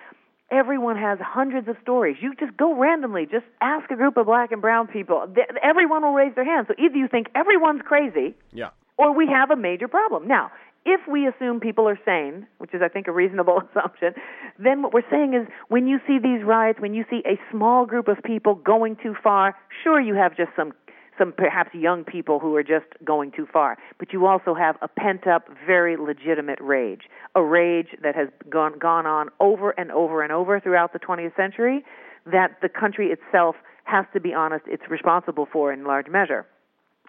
everyone 0.51 0.98
has 0.98 1.20
hundreds 1.22 1.68
of 1.68 1.75
stories. 1.82 2.18
You 2.22 2.34
just 2.39 2.56
go 2.58 2.74
randomly, 2.75 3.25
just 3.25 3.46
ask 3.62 3.89
a 3.91 3.96
group 3.96 4.18
of 4.18 4.25
black 4.25 4.51
and 4.51 4.62
brown 4.62 4.88
people. 4.88 5.27
Everyone 5.62 6.01
will 6.01 6.13
raise 6.13 6.34
their 6.36 6.46
hand. 6.46 6.65
So 6.68 6.74
either 6.84 6.96
you 6.96 7.08
think 7.08 7.27
everyone's 7.36 7.82
crazy, 7.86 8.36
yeah. 8.51 8.70
or 8.98 9.15
we 9.15 9.27
have 9.27 9.51
a 9.51 9.56
major 9.56 9.88
problem. 9.88 10.27
Now, 10.27 10.51
if 10.89 11.08
we 11.08 11.27
assume 11.27 11.60
people 11.60 11.88
are 11.88 12.00
sane, 12.03 12.48
which 12.58 12.74
is, 12.74 12.81
I 12.84 12.88
think, 12.88 13.08
a 13.08 13.12
reasonable 13.12 13.62
assumption, 13.69 14.13
then 14.58 14.81
what 14.81 14.93
we're 14.93 15.10
saying 15.10 15.34
is 15.34 15.48
when 15.67 15.88
you 15.88 16.00
see 16.08 16.17
these 16.17 16.43
riots, 16.43 16.79
when 16.79 16.93
you 16.93 17.05
see 17.10 17.22
a 17.25 17.39
small 17.51 17.86
group 17.86 18.08
of 18.08 18.17
people 18.24 18.55
going 18.55 18.96
too 18.96 19.15
far, 19.22 19.55
sure, 19.84 20.01
you 20.01 20.15
have 20.15 20.36
just 20.36 20.51
some 20.55 20.74
some 21.17 21.34
perhaps 21.34 21.75
young 21.75 22.05
people 22.05 22.39
who 22.39 22.55
are 22.55 22.63
just 22.63 22.86
going 23.03 23.29
too 23.29 23.46
far. 23.51 23.77
But 23.98 24.13
you 24.13 24.25
also 24.25 24.53
have 24.53 24.77
a 24.81 24.88
pent 24.88 25.27
up, 25.27 25.50
very 25.67 25.98
legitimate 25.98 26.60
rage, 26.62 27.01
a 27.36 27.43
rage 27.43 27.89
that 28.01 28.15
has 28.15 28.29
gone, 28.50 28.79
gone 28.79 29.05
on 29.05 29.27
over 29.41 29.72
and 29.72 29.91
over 29.91 30.24
and 30.24 30.31
over 30.31 30.62
throughout 30.62 30.93
the 30.93 31.00
20th 31.00 31.36
century 31.36 31.84
that 32.25 32.51
the 32.62 32.69
country 32.69 33.08
itself 33.08 33.58
has 33.84 34.05
to 34.13 34.22
be 34.22 34.34
honest, 34.34 34.63
it's 34.65 34.89
responsible 34.89 35.46
for 35.51 35.74
in 35.74 35.84
large 35.84 36.08
measure. 36.08 36.46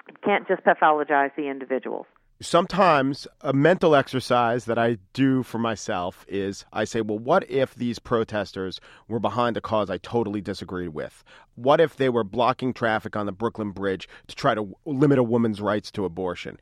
It 0.08 0.20
can't 0.22 0.48
just 0.48 0.64
pathologize 0.64 1.30
the 1.36 1.48
individuals 1.48 2.06
sometimes 2.40 3.26
a 3.42 3.52
mental 3.52 3.94
exercise 3.94 4.64
that 4.64 4.78
I 4.78 4.98
do 5.12 5.42
for 5.42 5.58
myself 5.58 6.24
is 6.28 6.64
I 6.72 6.84
say, 6.84 7.00
well, 7.00 7.18
what 7.18 7.48
if 7.50 7.74
these 7.74 7.98
protesters 7.98 8.80
were 9.08 9.20
behind 9.20 9.56
a 9.56 9.60
cause 9.60 9.90
I 9.90 9.98
totally 9.98 10.40
disagreed 10.40 10.90
with? 10.90 11.22
What 11.56 11.80
if 11.80 11.96
they 11.96 12.08
were 12.08 12.24
blocking 12.24 12.72
traffic 12.72 13.16
on 13.16 13.26
the 13.26 13.32
Brooklyn 13.32 13.70
Bridge 13.70 14.08
to 14.28 14.34
try 14.34 14.54
to 14.54 14.74
limit 14.86 15.18
a 15.18 15.22
woman's 15.22 15.60
rights 15.60 15.90
to 15.92 16.04
abortion? 16.04 16.58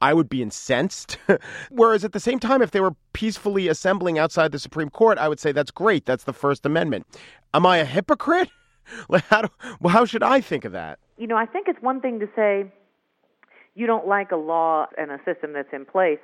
I 0.00 0.12
would 0.12 0.28
be 0.28 0.42
incensed. 0.42 1.16
Whereas 1.70 2.04
at 2.04 2.12
the 2.12 2.20
same 2.20 2.38
time, 2.38 2.60
if 2.60 2.72
they 2.72 2.80
were 2.80 2.94
peacefully 3.14 3.68
assembling 3.68 4.18
outside 4.18 4.52
the 4.52 4.58
Supreme 4.58 4.90
Court, 4.90 5.16
I 5.16 5.28
would 5.28 5.40
say 5.40 5.52
that's 5.52 5.70
great. 5.70 6.04
That's 6.04 6.24
the 6.24 6.32
First 6.32 6.66
Amendment. 6.66 7.06
Am 7.54 7.64
I 7.64 7.78
a 7.78 7.84
hypocrite? 7.84 8.50
how, 9.30 9.42
do, 9.42 9.48
how 9.88 10.04
should 10.04 10.22
I 10.22 10.40
think 10.42 10.66
of 10.66 10.72
that? 10.72 10.98
You 11.16 11.26
know, 11.26 11.36
I 11.36 11.46
think 11.46 11.68
it's 11.68 11.80
one 11.80 12.00
thing 12.00 12.20
to 12.20 12.28
say, 12.36 12.70
you 13.74 13.86
don't 13.86 14.06
like 14.06 14.30
a 14.32 14.36
law 14.36 14.86
and 14.96 15.10
a 15.10 15.18
system 15.24 15.52
that's 15.52 15.72
in 15.72 15.84
place 15.84 16.18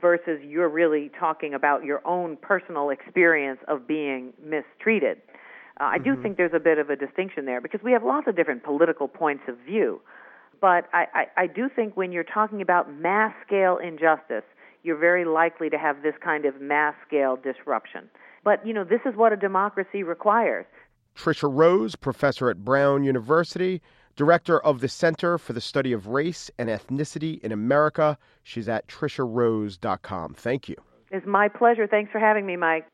versus 0.00 0.40
you're 0.44 0.68
really 0.68 1.10
talking 1.18 1.54
about 1.54 1.84
your 1.84 2.06
own 2.06 2.36
personal 2.36 2.90
experience 2.90 3.60
of 3.68 3.86
being 3.86 4.32
mistreated. 4.42 5.18
Uh, 5.78 5.84
I 5.84 5.98
do 5.98 6.10
mm-hmm. 6.10 6.22
think 6.22 6.36
there's 6.36 6.54
a 6.54 6.60
bit 6.60 6.78
of 6.78 6.90
a 6.90 6.96
distinction 6.96 7.44
there 7.44 7.60
because 7.60 7.80
we 7.82 7.92
have 7.92 8.02
lots 8.02 8.26
of 8.26 8.34
different 8.34 8.64
political 8.64 9.08
points 9.08 9.44
of 9.46 9.58
view. 9.58 10.00
But 10.60 10.88
I, 10.92 11.06
I, 11.14 11.42
I 11.42 11.46
do 11.46 11.68
think 11.68 11.96
when 11.96 12.12
you're 12.12 12.24
talking 12.24 12.62
about 12.62 12.92
mass 12.92 13.34
scale 13.46 13.76
injustice, 13.76 14.44
you're 14.82 14.96
very 14.96 15.24
likely 15.24 15.68
to 15.68 15.78
have 15.78 16.02
this 16.02 16.14
kind 16.22 16.46
of 16.46 16.60
mass 16.60 16.94
scale 17.06 17.36
disruption. 17.36 18.08
But, 18.42 18.66
you 18.66 18.72
know, 18.72 18.84
this 18.84 19.00
is 19.04 19.14
what 19.16 19.32
a 19.32 19.36
democracy 19.36 20.02
requires. 20.02 20.64
Tricia 21.16 21.52
Rose, 21.52 21.96
professor 21.96 22.48
at 22.48 22.64
Brown 22.64 23.04
University, 23.04 23.82
director 24.16 24.58
of 24.58 24.80
the 24.80 24.88
Center 24.88 25.38
for 25.38 25.52
the 25.52 25.60
Study 25.60 25.92
of 25.92 26.08
Race 26.08 26.50
and 26.58 26.68
Ethnicity 26.68 27.40
in 27.42 27.52
America. 27.52 28.18
She's 28.42 28.68
at 28.68 28.88
TriciaRose.com. 28.88 30.34
Thank 30.34 30.68
you. 30.68 30.76
It's 31.10 31.26
my 31.26 31.48
pleasure. 31.48 31.86
Thanks 31.86 32.10
for 32.10 32.18
having 32.18 32.46
me, 32.46 32.56
Mike. 32.56 32.86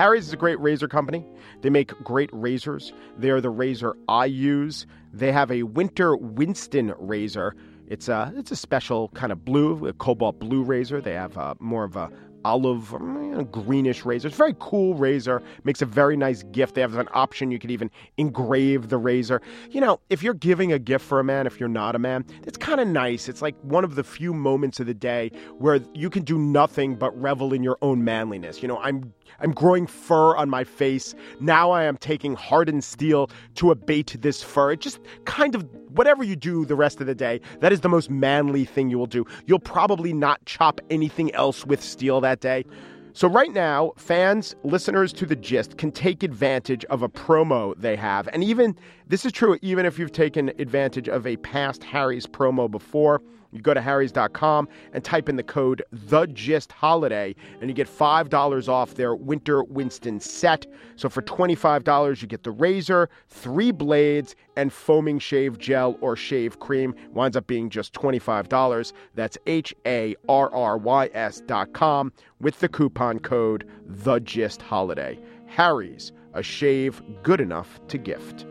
Harry's 0.00 0.28
is 0.28 0.32
a 0.32 0.36
great 0.36 0.58
razor 0.60 0.88
company. 0.88 1.26
They 1.60 1.68
make 1.68 1.88
great 2.02 2.30
razors. 2.32 2.90
They 3.18 3.28
are 3.28 3.40
the 3.42 3.50
razor 3.50 3.94
I 4.08 4.24
use. 4.24 4.86
They 5.12 5.30
have 5.30 5.50
a 5.50 5.64
Winter 5.64 6.16
Winston 6.16 6.94
razor. 6.98 7.54
It's 7.86 8.08
a 8.08 8.32
it's 8.34 8.50
a 8.50 8.56
special 8.56 9.08
kind 9.08 9.30
of 9.30 9.44
blue, 9.44 9.86
a 9.86 9.92
cobalt 9.92 10.38
blue 10.38 10.62
razor. 10.62 11.02
They 11.02 11.12
have 11.12 11.36
uh, 11.36 11.54
more 11.58 11.84
of 11.84 11.96
a 11.96 12.10
olive, 12.44 12.90
mm, 12.90 13.20
know, 13.40 13.44
greenish 13.44 14.04
razor. 14.04 14.28
It's 14.28 14.36
a 14.36 14.38
very 14.38 14.54
cool 14.58 14.94
razor. 14.94 15.42
Makes 15.64 15.82
a 15.82 15.86
very 15.86 16.16
nice 16.16 16.42
gift. 16.44 16.74
They 16.74 16.80
have 16.80 16.96
an 16.96 17.08
option 17.12 17.50
you 17.50 17.58
could 17.58 17.70
even 17.70 17.90
engrave 18.16 18.88
the 18.88 18.98
razor. 18.98 19.40
You 19.70 19.80
know, 19.80 20.00
if 20.10 20.22
you're 20.22 20.34
giving 20.34 20.72
a 20.72 20.78
gift 20.78 21.04
for 21.04 21.20
a 21.20 21.24
man, 21.24 21.46
if 21.46 21.58
you're 21.58 21.68
not 21.68 21.94
a 21.94 21.98
man, 21.98 22.24
it's 22.46 22.58
kind 22.58 22.80
of 22.80 22.88
nice. 22.88 23.28
It's 23.28 23.42
like 23.42 23.56
one 23.62 23.84
of 23.84 23.94
the 23.94 24.04
few 24.04 24.32
moments 24.32 24.80
of 24.80 24.86
the 24.86 24.94
day 24.94 25.30
where 25.58 25.80
you 25.94 26.10
can 26.10 26.24
do 26.24 26.38
nothing 26.38 26.96
but 26.96 27.18
revel 27.20 27.52
in 27.52 27.62
your 27.62 27.78
own 27.82 28.04
manliness. 28.04 28.62
You 28.62 28.68
know, 28.68 28.78
I'm 28.78 29.12
I'm 29.38 29.52
growing 29.52 29.86
fur 29.86 30.36
on 30.36 30.50
my 30.50 30.64
face. 30.64 31.14
Now 31.40 31.70
I 31.70 31.84
am 31.84 31.96
taking 31.96 32.34
hardened 32.34 32.84
steel 32.84 33.30
to 33.56 33.70
abate 33.70 34.16
this 34.20 34.42
fur. 34.42 34.72
It 34.72 34.80
just 34.80 35.00
kind 35.24 35.54
of 35.54 35.66
whatever 35.90 36.24
you 36.24 36.36
do 36.36 36.64
the 36.64 36.76
rest 36.76 37.00
of 37.00 37.06
the 37.06 37.14
day, 37.14 37.40
that 37.60 37.72
is 37.72 37.80
the 37.80 37.88
most 37.88 38.10
manly 38.10 38.64
thing 38.64 38.90
you 38.90 38.98
will 38.98 39.06
do. 39.06 39.24
You'll 39.46 39.58
probably 39.58 40.12
not 40.12 40.44
chop 40.46 40.80
anything 40.90 41.34
else 41.34 41.64
with 41.64 41.82
steel 41.82 42.20
that 42.20 42.40
day. 42.40 42.64
So, 43.12 43.28
right 43.28 43.52
now, 43.52 43.92
fans, 43.96 44.54
listeners 44.62 45.12
to 45.14 45.26
the 45.26 45.34
gist 45.34 45.78
can 45.78 45.90
take 45.90 46.22
advantage 46.22 46.84
of 46.86 47.02
a 47.02 47.08
promo 47.08 47.74
they 47.76 47.96
have. 47.96 48.28
And 48.32 48.44
even 48.44 48.76
this 49.08 49.26
is 49.26 49.32
true, 49.32 49.58
even 49.62 49.84
if 49.84 49.98
you've 49.98 50.12
taken 50.12 50.50
advantage 50.60 51.08
of 51.08 51.26
a 51.26 51.36
past 51.38 51.82
Harry's 51.82 52.26
promo 52.26 52.70
before. 52.70 53.20
You 53.52 53.60
go 53.60 53.74
to 53.74 53.80
harrys.com 53.80 54.68
and 54.92 55.02
type 55.02 55.28
in 55.28 55.36
the 55.36 55.42
code 55.42 55.82
The 55.92 56.26
Gist 56.26 56.72
Holiday, 56.72 57.34
and 57.60 57.68
you 57.68 57.74
get 57.74 57.88
$5 57.88 58.68
off 58.68 58.94
their 58.94 59.14
Winter 59.14 59.64
Winston 59.64 60.20
set. 60.20 60.66
So 60.96 61.08
for 61.08 61.22
$25, 61.22 62.22
you 62.22 62.28
get 62.28 62.42
the 62.42 62.50
razor, 62.50 63.08
three 63.28 63.70
blades, 63.70 64.36
and 64.56 64.72
foaming 64.72 65.18
shave 65.18 65.58
gel 65.58 65.96
or 66.00 66.16
shave 66.16 66.60
cream. 66.60 66.94
Winds 67.12 67.36
up 67.36 67.46
being 67.46 67.70
just 67.70 67.92
$25. 67.94 68.92
That's 69.14 69.38
H 69.46 69.74
A 69.86 70.14
R 70.28 70.52
R 70.54 70.78
Y 70.78 71.10
S.com 71.12 72.12
with 72.40 72.60
the 72.60 72.68
coupon 72.68 73.18
code 73.18 73.68
The 73.86 74.20
Gist 74.20 74.62
Holiday. 74.62 75.18
Harry's, 75.46 76.12
a 76.34 76.42
shave 76.42 77.02
good 77.22 77.40
enough 77.40 77.80
to 77.88 77.98
gift. 77.98 78.46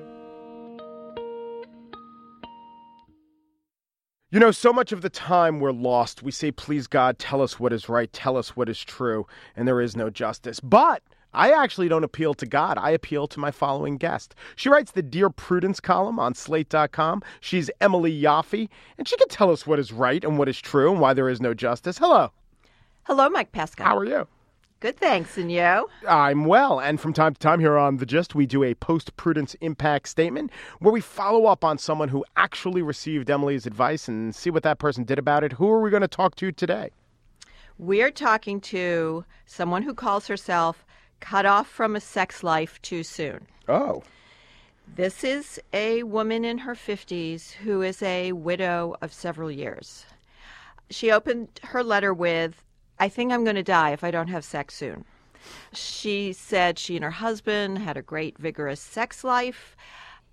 You 4.32 4.40
know, 4.40 4.52
so 4.52 4.72
much 4.72 4.92
of 4.92 5.02
the 5.02 5.10
time 5.10 5.60
we're 5.60 5.72
lost. 5.72 6.22
We 6.22 6.30
say, 6.30 6.52
please 6.52 6.86
God, 6.86 7.18
tell 7.18 7.42
us 7.42 7.60
what 7.60 7.74
is 7.74 7.90
right, 7.90 8.14
tell 8.14 8.38
us 8.38 8.56
what 8.56 8.70
is 8.70 8.80
true, 8.80 9.26
and 9.56 9.68
there 9.68 9.82
is 9.82 9.96
no 9.96 10.12
justice. 10.12 10.60
But 10.60 11.02
I 11.34 11.52
actually 11.52 11.90
don't 11.90 12.04
appeal 12.04 12.36
to 12.36 12.46
God. 12.46 12.78
I 12.78 12.92
appeal 12.92 13.26
to 13.26 13.40
my 13.40 13.50
following 13.50 13.98
guest. 13.98 14.36
She 14.56 14.70
writes 14.70 14.92
the 14.92 15.02
Dear 15.02 15.32
Prudence 15.32 15.80
column 15.80 16.20
on 16.20 16.36
slate.com. 16.36 17.24
She's 17.42 17.72
Emily 17.82 18.22
Yoffe, 18.22 18.70
and 19.00 19.08
she 19.08 19.18
can 19.18 19.30
tell 19.30 19.50
us 19.50 19.66
what 19.66 19.80
is 19.80 19.92
right 19.92 20.24
and 20.24 20.38
what 20.38 20.48
is 20.48 20.62
true 20.62 20.92
and 20.92 21.02
why 21.02 21.16
there 21.16 21.28
is 21.28 21.42
no 21.42 21.56
justice. 21.56 21.98
Hello. 21.98 22.32
Hello, 23.06 23.30
Mike 23.30 23.52
Pesca. 23.52 23.84
How 23.84 23.98
are 23.98 24.06
you? 24.06 24.28
Good, 24.82 24.98
thanks. 24.98 25.38
And 25.38 25.52
you? 25.52 25.90
I'm 26.08 26.46
well. 26.46 26.80
And 26.80 27.02
from 27.02 27.12
time 27.12 27.34
to 27.34 27.40
time 27.40 27.60
here 27.60 27.78
on 27.78 27.98
The 27.98 28.06
Gist, 28.06 28.34
we 28.34 28.46
do 28.46 28.64
a 28.64 28.74
post 28.76 29.14
prudence 29.18 29.54
impact 29.56 30.08
statement 30.08 30.52
where 30.80 30.94
we 30.94 31.02
follow 31.02 31.48
up 31.48 31.66
on 31.66 31.78
someone 31.78 32.08
who 32.08 32.24
actually 32.38 32.82
received 32.82 33.30
Emily's 33.30 33.66
advice 33.66 34.08
and 34.08 34.34
see 34.34 34.50
what 34.50 34.64
that 34.64 34.80
person 34.80 35.04
did 35.04 35.20
about 35.20 35.44
it. 35.44 35.52
Who 35.52 35.70
are 35.70 35.82
we 35.82 35.90
going 35.90 36.02
to 36.02 36.08
talk 36.08 36.36
to 36.36 36.54
today? 36.54 36.92
We're 37.78 38.12
talking 38.12 38.62
to 38.62 39.26
someone 39.46 39.84
who 39.84 39.94
calls 39.94 40.28
herself 40.28 40.86
cut 41.20 41.46
off 41.46 41.68
from 41.68 41.98
a 41.98 42.00
sex 42.00 42.42
life 42.42 42.82
too 42.82 43.04
soon. 43.04 43.48
Oh. 43.68 44.04
This 44.96 45.26
is 45.26 45.60
a 45.74 46.04
woman 46.04 46.46
in 46.46 46.58
her 46.60 46.74
50s 46.74 47.52
who 47.52 47.82
is 47.82 48.02
a 48.02 48.32
widow 48.32 48.96
of 49.02 49.12
several 49.12 49.52
years. 49.52 50.06
She 50.90 51.12
opened 51.12 51.60
her 51.64 51.84
letter 51.84 52.14
with 52.14 52.64
I 53.00 53.10
think 53.10 53.32
I'm 53.32 53.44
going 53.44 53.56
to 53.56 53.64
die 53.64 53.92
if 53.92 54.04
I 54.04 54.12
don't 54.12 54.28
have 54.28 54.44
sex 54.44 54.76
soon. 54.76 55.06
She 55.74 56.34
said 56.34 56.78
she 56.78 56.96
and 56.96 57.04
her 57.04 57.12
husband 57.12 57.80
had 57.80 57.96
a 57.96 58.02
great, 58.02 58.38
vigorous 58.38 58.82
sex 58.82 59.24
life. 59.24 59.76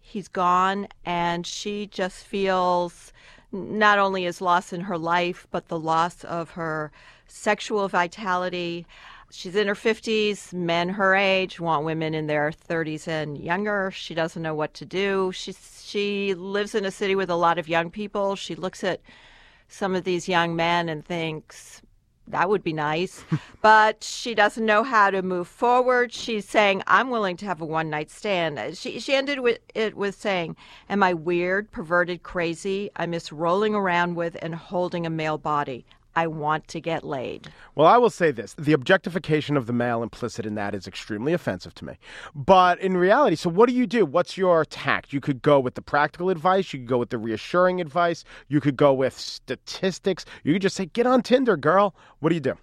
He's 0.01 0.29
gone, 0.29 0.89
and 1.05 1.47
she 1.47 1.87
just 1.87 2.25
feels 2.25 3.13
not 3.53 3.99
only 3.99 4.25
is 4.25 4.41
loss 4.41 4.73
in 4.73 4.83
her 4.83 4.99
life, 4.99 5.47
but 5.51 5.69
the 5.69 5.79
loss 5.79 6.25
of 6.25 6.51
her 6.51 6.91
sexual 7.29 7.89
vitality. 7.89 8.87
She's 9.31 9.57
in 9.57 9.67
her 9.67 9.75
50s. 9.75 10.53
Men 10.53 10.89
her 10.91 11.15
age 11.15 11.61
want 11.61 11.85
women 11.85 12.15
in 12.15 12.27
their 12.27 12.51
30s 12.51 13.09
and 13.09 13.39
younger. 13.39 13.91
She 13.91 14.15
doesn't 14.15 14.43
know 14.43 14.55
what 14.55 14.75
to 14.75 14.85
do. 14.85 15.33
She, 15.33 15.55
she 15.83 16.35
lives 16.35 16.75
in 16.75 16.85
a 16.85 16.91
city 16.91 17.15
with 17.15 17.31
a 17.31 17.37
lot 17.37 17.59
of 17.59 17.69
young 17.69 17.91
people. 17.91 18.37
She 18.37 18.55
looks 18.55 18.83
at 18.85 19.01
some 19.69 19.95
of 19.95 20.05
these 20.05 20.29
young 20.29 20.55
men 20.55 20.89
and 20.89 21.05
thinks, 21.05 21.83
that 22.29 22.49
would 22.49 22.63
be 22.63 22.73
nice. 22.73 23.25
but 23.63 24.03
she 24.03 24.35
doesn't 24.35 24.65
know 24.65 24.83
how 24.83 25.11
to 25.11 25.23
move 25.23 25.49
forward. 25.49 26.13
She's 26.13 26.49
saying, 26.49 26.83
I'm 26.87 27.11
willing 27.11 27.37
to 27.39 27.47
have 27.47 27.61
a 27.61 27.67
one 27.67 27.91
night 27.91 28.11
stand. 28.11 28.77
She, 28.77 28.99
she 29.01 29.15
ended 29.15 29.41
with 29.41 29.59
it 29.75 29.97
with 29.97 30.15
saying, 30.15 30.57
Am 30.89 31.03
I 31.03 31.15
weird, 31.15 31.71
perverted, 31.71 32.23
crazy? 32.23 32.91
I 32.97 33.07
miss 33.07 33.33
rolling 33.33 33.75
around 33.75 34.15
with 34.15 34.37
and 34.43 34.55
holding 34.55 35.07
a 35.07 35.11
male 35.11 35.39
body. 35.39 35.85
I 36.17 36.27
want 36.27 36.67
to 36.69 36.81
get 36.81 37.05
laid. 37.05 37.53
Well, 37.75 37.87
I 37.87 37.99
will 37.99 38.11
say 38.11 38.31
this 38.31 38.55
the 38.55 38.73
objectification 38.73 39.57
of 39.57 39.67
the 39.67 39.75
male 39.75 40.03
implicit 40.03 40.47
in 40.47 40.55
that 40.55 40.75
is 40.75 40.87
extremely 40.89 41.35
offensive 41.35 41.75
to 41.75 41.85
me. 41.85 41.99
But 42.35 42.81
in 42.81 42.97
reality, 42.97 43.37
so 43.37 43.51
what 43.51 43.69
do 43.69 43.75
you 43.75 43.87
do? 43.87 44.07
What's 44.07 44.39
your 44.39 44.65
tact? 44.65 45.13
You 45.13 45.21
could 45.21 45.43
go 45.43 45.61
with 45.61 45.75
the 45.75 45.83
practical 45.83 46.31
advice, 46.31 46.73
you 46.73 46.81
could 46.81 46.89
go 46.89 46.97
with 46.97 47.11
the 47.11 47.19
reassuring 47.19 47.83
advice, 47.83 48.25
you 48.49 48.63
could 48.63 48.77
go 48.77 48.95
with 48.95 49.17
statistics, 49.19 50.25
you 50.43 50.55
could 50.55 50.63
just 50.63 50.77
say, 50.77 50.87
get 50.87 51.07
on 51.07 51.21
Tinder, 51.23 51.59
girl. 51.59 51.95
What 52.21 52.31
do 52.31 52.35
you 52.35 52.41
do? 52.41 52.55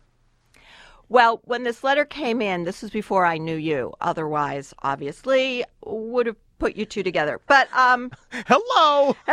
Well, 1.10 1.42
when 1.44 1.62
this 1.62 1.84
letter 1.84 2.06
came 2.06 2.42
in, 2.42 2.64
this 2.64 2.82
was 2.82 2.90
before 2.90 3.24
I 3.24 3.38
knew 3.38 3.56
you. 3.56 3.94
Otherwise, 4.02 4.74
obviously, 4.82 5.64
would 5.86 6.26
have 6.26 6.38
put 6.58 6.76
you 6.76 6.86
two 6.86 7.04
together. 7.04 7.40
But 7.48 7.72
um 7.78 8.10
Hello. 8.48 9.16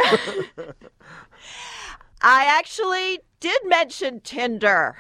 I 2.23 2.45
actually 2.45 3.21
did 3.41 3.61
mention 3.65 4.21
Tinder. 4.21 4.99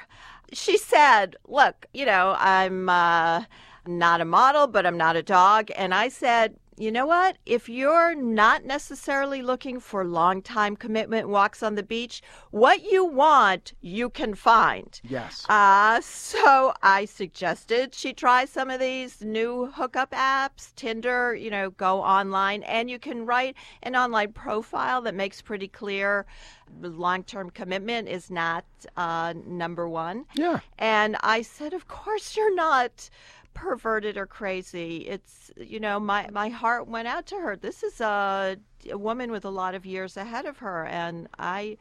She 0.53 0.77
said, 0.77 1.37
"Look, 1.47 1.87
you 1.93 2.07
know, 2.07 2.35
I'm 2.39 2.89
uh, 2.89 3.45
not 3.87 4.21
a 4.21 4.25
model, 4.25 4.67
but 4.67 4.87
I'm 4.87 4.97
not 4.97 5.17
a 5.17 5.23
dog." 5.23 5.71
And 5.77 5.95
I 5.95 6.09
said, 6.09 6.57
"You 6.81 6.91
know 6.91 7.07
what? 7.07 7.37
If 7.45 7.69
you're 7.69 8.15
not 8.15 8.65
necessarily 8.65 9.43
looking 9.43 9.81
for 9.81 10.05
long-time 10.05 10.77
commitment 10.77 11.29
walks 11.29 11.63
on 11.63 11.75
the 11.75 11.83
beach, 11.83 12.23
what 12.51 12.83
you 12.91 13.05
want, 13.05 13.75
you 13.81 14.11
can 14.11 14.35
find." 14.35 15.01
yes. 15.05 15.45
Uh, 15.49 16.01
so 16.01 16.73
I 16.83 17.05
suggested 17.05 17.95
she 17.95 18.13
try 18.13 18.45
some 18.45 18.71
of 18.71 18.81
these 18.81 19.21
new 19.23 19.67
hookup 19.67 20.13
apps, 20.13 20.75
Tinder, 20.75 21.35
you 21.35 21.51
know, 21.51 21.71
go 21.71 22.01
online 22.01 22.63
and 22.63 22.91
you 22.91 22.99
can 22.99 23.27
write 23.27 23.57
an 23.83 23.95
online 23.97 24.33
profile 24.33 25.03
that 25.03 25.15
makes 25.15 25.43
pretty 25.43 25.69
clear 25.69 26.27
long 26.81 27.25
term 27.25 27.51
commitment 27.51 28.09
is 28.09 28.31
not 28.31 28.65
uh, 28.97 29.35
number 29.47 29.89
one. 29.89 30.25
yeah. 30.35 30.61
And 30.79 31.17
I 31.21 31.43
said, 31.43 31.73
Of 31.73 31.89
course 31.89 32.37
you're 32.37 32.55
not 32.55 33.11
perverted 33.55 34.17
or 34.17 34.27
crazy. 34.27 35.09
It's, 35.09 35.51
you 35.57 35.81
know, 35.81 36.01
my, 36.01 36.29
my 36.33 36.49
heart 36.49 36.89
went 36.89 37.09
out 37.09 37.27
to 37.27 37.37
her. 37.37 37.57
This 37.57 37.83
is 37.83 38.01
a, 38.01 38.57
a 38.91 38.99
woman 38.99 39.31
with 39.31 39.45
a 39.45 39.51
lot 39.51 39.75
of 39.75 39.85
years 39.85 40.17
ahead 40.17 40.47
of 40.47 40.59
her. 40.59 40.87
And 40.87 41.29
I 41.39 41.77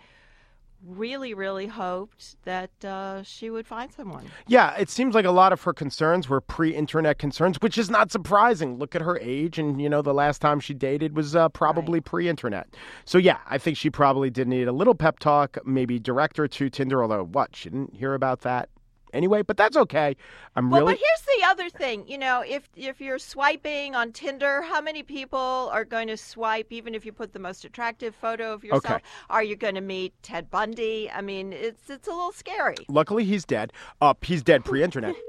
really, 0.86 1.34
really 1.34 1.68
hoped 1.68 2.38
that 2.46 2.72
uh, 2.86 3.24
she 3.24 3.50
would 3.50 3.68
find 3.68 3.92
someone. 3.92 4.26
Yeah, 4.48 4.76
it 4.76 4.90
seems 4.90 5.14
like 5.14 5.26
a 5.26 5.32
lot 5.32 5.52
of 5.52 5.62
her 5.64 5.74
concerns 5.74 6.30
were 6.30 6.42
pre-internet 6.42 7.20
concerns, 7.20 7.58
which 7.62 7.78
is 7.78 7.90
not 7.90 8.12
surprising. 8.12 8.78
Look 8.78 8.96
at 8.96 9.02
her 9.02 9.20
age, 9.20 9.60
and 9.60 9.82
you 9.82 9.90
know 9.90 10.02
the 10.02 10.14
last 10.14 10.40
time 10.40 10.60
she 10.60 10.74
dated 10.74 11.16
was 11.16 11.36
uh, 11.36 11.50
probably 11.50 12.00
pre-internet. 12.00 12.68
So 13.06 13.18
yeah, 13.18 13.40
I 13.48 13.58
think 13.58 13.78
she 13.78 13.90
probably 13.90 14.30
did 14.30 14.48
need 14.48 14.68
a 14.68 14.72
little 14.72 14.96
pep 14.96 15.20
talk, 15.20 15.58
maybe 15.66 16.00
direct 16.00 16.38
her 16.38 16.48
to 16.48 16.70
Tinder. 16.70 17.02
Although 17.02 17.26
what, 17.26 17.56
she 17.56 17.70
didn't 17.70 17.96
hear 17.96 18.14
about 18.14 18.42
that 18.42 18.70
anyway, 19.13 19.42
but 19.42 19.58
that's 19.58 19.75
okay. 19.78 20.16
I'm 20.56 20.70
Well, 20.70 20.82
really 20.82 20.94
but 20.94 21.00
here's 21.00 21.39
the 21.39 21.46
other 21.48 21.70
thing. 21.70 22.08
You 22.08 22.18
know, 22.18 22.44
if 22.46 22.70
if 22.75 23.00
you're 23.01 23.20
swiping 23.20 23.96
on 23.96 24.12
Tinder, 24.12 24.62
how 24.62 24.82
many 24.82 25.04
people 25.04 25.70
are 25.72 25.86
going 25.86 26.08
to 26.08 26.18
swipe 26.18 26.72
even 26.72 26.96
if 26.96 27.06
you 27.06 27.12
put 27.12 27.34
the 27.34 27.39
most 27.39 27.66
attractive 27.66 28.16
photo 28.16 28.54
of 28.54 28.63
yourself? 28.63 28.86
Okay. 28.86 29.04
Are 29.30 29.44
you 29.44 29.56
going 29.56 29.75
to 29.75 29.82
meet 29.82 30.13
Ted 30.24 30.50
Bundy? 30.50 31.10
I 31.12 31.22
mean, 31.22 31.54
it's 31.54 31.89
it's 31.89 32.08
a 32.08 32.12
little 32.12 32.32
scary. 32.32 32.78
luckily 32.88 33.24
he's 33.25 33.46
dead. 33.46 33.74
Up, 34.01 34.24
he's 34.25 34.42
dead 34.44 34.66
pre-internet. 34.66 35.16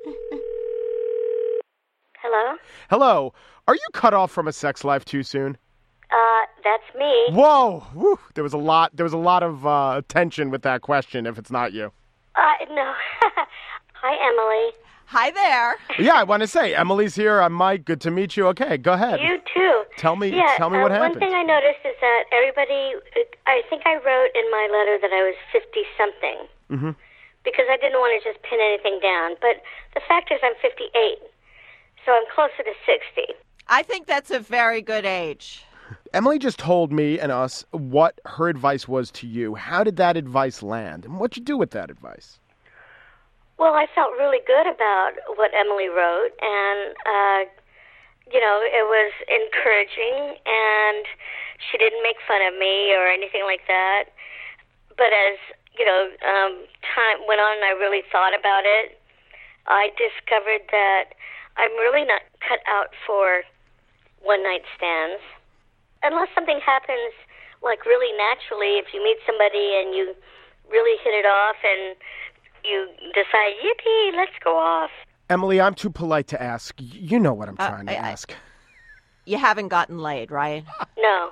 Hello? 2.22 2.56
Hello, 2.90 3.32
are 3.66 3.74
you 3.74 3.86
cut 3.94 4.12
off 4.14 4.30
from 4.30 4.46
a 4.46 4.52
sex 4.52 4.84
life 4.84 5.04
too 5.04 5.22
soon? 5.22 5.56
Uh, 6.10 6.46
that's 6.62 6.82
me. 6.98 7.28
Whoa, 7.30 7.80
Whew. 7.94 8.18
there 8.34 8.44
was 8.44 8.52
a 8.52 8.58
lot. 8.58 8.94
There 8.94 9.04
was 9.04 9.12
a 9.12 9.18
lot 9.18 9.42
of 9.42 9.66
uh, 9.66 10.02
tension 10.08 10.50
with 10.50 10.62
that 10.62 10.82
question. 10.82 11.24
If 11.26 11.38
it's 11.38 11.50
not 11.50 11.72
you, 11.72 11.92
Uh, 12.34 12.52
no. 12.70 12.92
Hi, 13.94 14.16
Emily. 14.28 14.72
Hi 15.06 15.30
there. 15.32 15.74
yeah, 15.98 16.14
I 16.14 16.22
want 16.22 16.42
to 16.42 16.46
say 16.46 16.72
Emily's 16.72 17.16
here. 17.16 17.40
I'm 17.40 17.52
Mike. 17.52 17.84
Good 17.84 18.00
to 18.02 18.12
meet 18.12 18.36
you. 18.36 18.46
Okay, 18.48 18.76
go 18.76 18.92
ahead. 18.92 19.18
You 19.20 19.38
too. 19.52 19.82
Tell 19.96 20.14
me- 20.14 20.28
Yeah, 20.30 20.54
tell 20.56 20.70
me 20.70 20.78
uh, 20.78 20.82
what 20.82 20.92
One 20.92 21.18
thing 21.18 21.34
I 21.34 21.42
noticed 21.42 21.80
is 21.84 21.96
that 22.00 22.24
everybody, 22.32 22.94
I 23.46 23.62
think 23.68 23.82
I 23.86 23.94
wrote 23.96 24.30
in 24.36 24.48
my 24.52 24.68
letter 24.70 24.98
that 25.02 25.10
I 25.12 25.22
was 25.26 25.34
50 25.52 25.80
something. 25.98 26.38
Mm-hmm. 26.70 26.90
Because 27.42 27.66
I 27.68 27.76
didn't 27.78 27.98
want 27.98 28.22
to 28.22 28.32
just 28.32 28.40
pin 28.44 28.60
anything 28.62 29.00
down. 29.02 29.34
But 29.40 29.62
the 29.94 30.00
fact 30.06 30.30
is, 30.30 30.38
I'm 30.44 30.54
58. 30.62 31.18
So 32.06 32.12
I'm 32.12 32.24
closer 32.32 32.62
to 32.62 32.72
60. 32.86 33.34
I 33.66 33.82
think 33.82 34.06
that's 34.06 34.30
a 34.30 34.38
very 34.38 34.80
good 34.80 35.04
age. 35.04 35.64
Emily 36.12 36.38
just 36.40 36.58
told 36.58 36.92
me 36.92 37.20
and 37.20 37.30
us 37.30 37.64
what 37.70 38.20
her 38.24 38.48
advice 38.48 38.88
was 38.88 39.10
to 39.12 39.28
you. 39.28 39.54
How 39.54 39.84
did 39.84 39.96
that 39.96 40.16
advice 40.16 40.62
land, 40.62 41.04
and 41.04 41.20
what'd 41.20 41.36
you 41.36 41.44
do 41.44 41.56
with 41.56 41.70
that 41.70 41.90
advice? 41.90 42.40
Well, 43.58 43.74
I 43.74 43.86
felt 43.94 44.12
really 44.18 44.40
good 44.46 44.66
about 44.66 45.12
what 45.36 45.52
Emily 45.54 45.86
wrote, 45.86 46.34
and 46.42 46.94
uh, 47.06 47.50
you 48.32 48.40
know, 48.40 48.58
it 48.62 48.86
was 48.90 49.12
encouraging, 49.30 50.34
and 50.46 51.06
she 51.70 51.78
didn't 51.78 52.02
make 52.02 52.16
fun 52.26 52.42
of 52.42 52.58
me 52.58 52.90
or 52.94 53.06
anything 53.06 53.42
like 53.44 53.62
that. 53.68 54.10
But 54.96 55.14
as 55.14 55.38
you 55.78 55.84
know, 55.84 56.10
um, 56.26 56.66
time 56.82 57.22
went 57.28 57.40
on, 57.40 57.62
and 57.62 57.66
I 57.70 57.78
really 57.78 58.02
thought 58.10 58.34
about 58.34 58.66
it. 58.66 58.98
I 59.66 59.94
discovered 59.94 60.66
that 60.72 61.14
I'm 61.56 61.70
really 61.78 62.04
not 62.04 62.22
cut 62.42 62.58
out 62.66 62.90
for 63.06 63.42
one 64.22 64.42
night 64.42 64.62
stands, 64.76 65.22
unless 66.02 66.28
something 66.34 66.60
happens 66.64 67.12
like 67.62 67.84
really 67.86 68.16
naturally. 68.16 68.78
If 68.78 68.86
you 68.94 69.02
meet 69.02 69.18
somebody 69.26 69.74
and 69.82 69.94
you 69.94 70.14
really 70.70 70.98
hit 71.04 71.10
it 71.14 71.26
off 71.26 71.56
and 71.64 71.96
you 72.64 72.86
decide, 73.14 73.52
yippee, 73.64 74.16
let's 74.16 74.32
go 74.42 74.56
off. 74.56 74.90
Emily, 75.28 75.60
I'm 75.60 75.74
too 75.74 75.90
polite 75.90 76.26
to 76.28 76.42
ask. 76.42 76.74
You 76.78 77.18
know 77.18 77.32
what 77.32 77.48
I'm 77.48 77.56
uh, 77.58 77.68
trying 77.68 77.86
to 77.86 77.92
I- 77.92 78.08
I- 78.08 78.10
ask. 78.12 78.32
You 79.26 79.38
haven't 79.38 79.68
gotten 79.68 79.98
laid, 79.98 80.30
right? 80.30 80.64
No. 80.98 81.30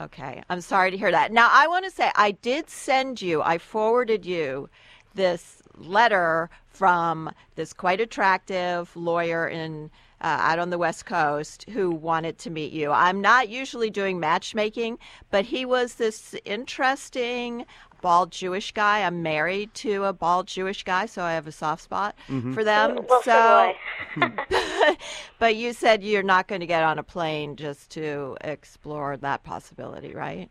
Okay. 0.00 0.42
I'm 0.48 0.60
sorry 0.60 0.90
to 0.92 0.96
hear 0.96 1.10
that. 1.10 1.32
Now, 1.32 1.48
I 1.52 1.66
want 1.66 1.84
to 1.84 1.90
say 1.90 2.10
I 2.14 2.30
did 2.30 2.70
send 2.70 3.20
you, 3.20 3.42
I 3.42 3.58
forwarded 3.58 4.24
you 4.24 4.68
this 5.14 5.60
letter 5.76 6.48
from 6.66 7.30
this 7.56 7.72
quite 7.72 8.00
attractive 8.00 8.94
lawyer 8.96 9.46
in 9.48 9.90
uh, 10.20 10.38
out 10.40 10.58
on 10.58 10.70
the 10.70 10.78
West 10.78 11.06
Coast 11.06 11.68
who 11.70 11.90
wanted 11.90 12.38
to 12.38 12.50
meet 12.50 12.72
you. 12.72 12.90
I'm 12.90 13.20
not 13.20 13.48
usually 13.48 13.90
doing 13.90 14.18
matchmaking, 14.18 14.98
but 15.30 15.44
he 15.44 15.64
was 15.64 15.94
this 15.94 16.34
interesting 16.44 17.66
bald 18.00 18.30
Jewish 18.30 18.72
guy. 18.72 19.02
I'm 19.02 19.22
married 19.22 19.74
to 19.74 20.04
a 20.04 20.12
bald 20.12 20.46
Jewish 20.46 20.84
guy, 20.84 21.06
so 21.06 21.22
I 21.22 21.32
have 21.32 21.46
a 21.46 21.52
soft 21.52 21.82
spot 21.82 22.14
for 22.54 22.64
them. 22.64 23.00
Well, 23.08 23.22
so, 23.22 23.72
do 24.14 24.32
but 25.38 25.56
you 25.56 25.72
said 25.72 26.02
you're 26.02 26.22
not 26.22 26.48
going 26.48 26.60
to 26.60 26.66
get 26.66 26.82
on 26.82 26.98
a 26.98 27.02
plane 27.02 27.56
just 27.56 27.90
to 27.90 28.36
explore 28.40 29.16
that 29.18 29.42
possibility, 29.42 30.14
right? 30.14 30.50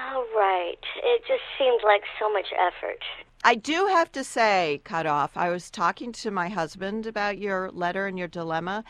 Oh, 0.00 0.26
right. 0.36 0.78
It 1.02 1.22
just 1.26 1.42
seemed 1.58 1.80
like 1.84 2.02
so 2.20 2.32
much 2.32 2.46
effort. 2.52 3.02
I 3.44 3.54
do 3.54 3.86
have 3.86 4.10
to 4.12 4.24
say, 4.24 4.80
cut 4.84 5.06
off. 5.06 5.36
I 5.36 5.50
was 5.50 5.70
talking 5.70 6.12
to 6.12 6.30
my 6.30 6.48
husband 6.48 7.06
about 7.06 7.38
your 7.38 7.70
letter 7.70 8.06
and 8.06 8.18
your 8.18 8.26
dilemma, 8.28 8.84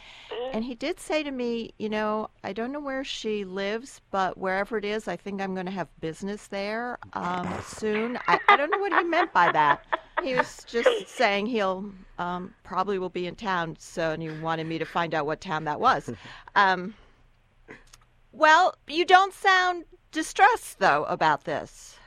and 0.53 0.65
he 0.65 0.75
did 0.75 0.99
say 0.99 1.23
to 1.23 1.31
me, 1.31 1.73
you 1.79 1.91
know, 1.91 2.31
I 2.43 2.55
don't 2.55 2.73
know 2.73 2.81
where 2.81 3.05
she 3.05 3.45
lives, 3.45 4.01
but 4.11 4.39
wherever 4.39 4.79
it 4.79 4.87
is, 4.87 5.07
I 5.07 5.17
think 5.17 5.43
I'm 5.43 5.53
going 5.53 5.67
to 5.67 5.73
have 5.73 5.89
business 6.01 6.47
there 6.49 6.99
um, 7.13 7.47
soon. 7.67 8.19
I, 8.27 8.41
I 8.49 8.57
don't 8.57 8.71
know 8.71 8.79
what 8.79 8.93
he 8.93 9.05
meant 9.05 9.35
by 9.35 9.53
that. 9.53 9.85
He 10.23 10.35
was 10.35 10.65
just 10.67 11.09
saying 11.09 11.47
he'll 11.47 11.93
um, 12.19 12.55
probably 12.65 12.99
will 12.99 13.11
be 13.11 13.27
in 13.27 13.37
town, 13.37 13.77
so 13.79 14.13
and 14.13 14.23
he 14.23 14.31
wanted 14.31 14.67
me 14.67 14.79
to 14.79 14.87
find 14.87 15.15
out 15.15 15.27
what 15.27 15.43
town 15.43 15.65
that 15.65 15.79
was. 15.79 16.11
Um, 16.57 16.95
well, 18.33 18.75
you 18.87 19.05
don't 19.05 19.35
sound 19.35 19.85
distressed 20.13 20.79
though 20.79 21.05
about 21.05 21.45
this. 21.45 21.99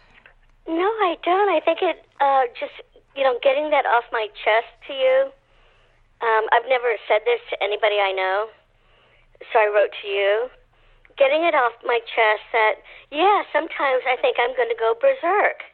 No, 0.68 0.88
I 1.04 1.18
don't. 1.24 1.50
I 1.50 1.60
think 1.60 1.80
it 1.82 2.06
uh, 2.22 2.46
just, 2.60 2.74
you 3.16 3.24
know, 3.24 3.38
getting 3.42 3.70
that 3.72 3.86
off 3.86 4.06
my 4.12 4.28
chest 4.46 4.70
to 4.88 4.94
you. 4.94 5.32
Um, 6.22 6.46
I've 6.54 6.70
never 6.70 6.96
said 7.10 7.26
this 7.26 7.42
to 7.50 7.58
anybody 7.64 7.98
I 7.98 8.14
know, 8.14 8.48
so 9.52 9.58
I 9.58 9.74
wrote 9.74 9.90
to 10.06 10.08
you. 10.08 10.50
Getting 11.18 11.44
it 11.44 11.58
off 11.58 11.74
my 11.84 12.00
chest 12.06 12.46
that, 12.54 12.86
yeah, 13.10 13.42
sometimes 13.52 14.06
I 14.06 14.16
think 14.22 14.38
I'm 14.38 14.56
going 14.56 14.70
to 14.70 14.78
go 14.78 14.94
berserk. 14.94 15.66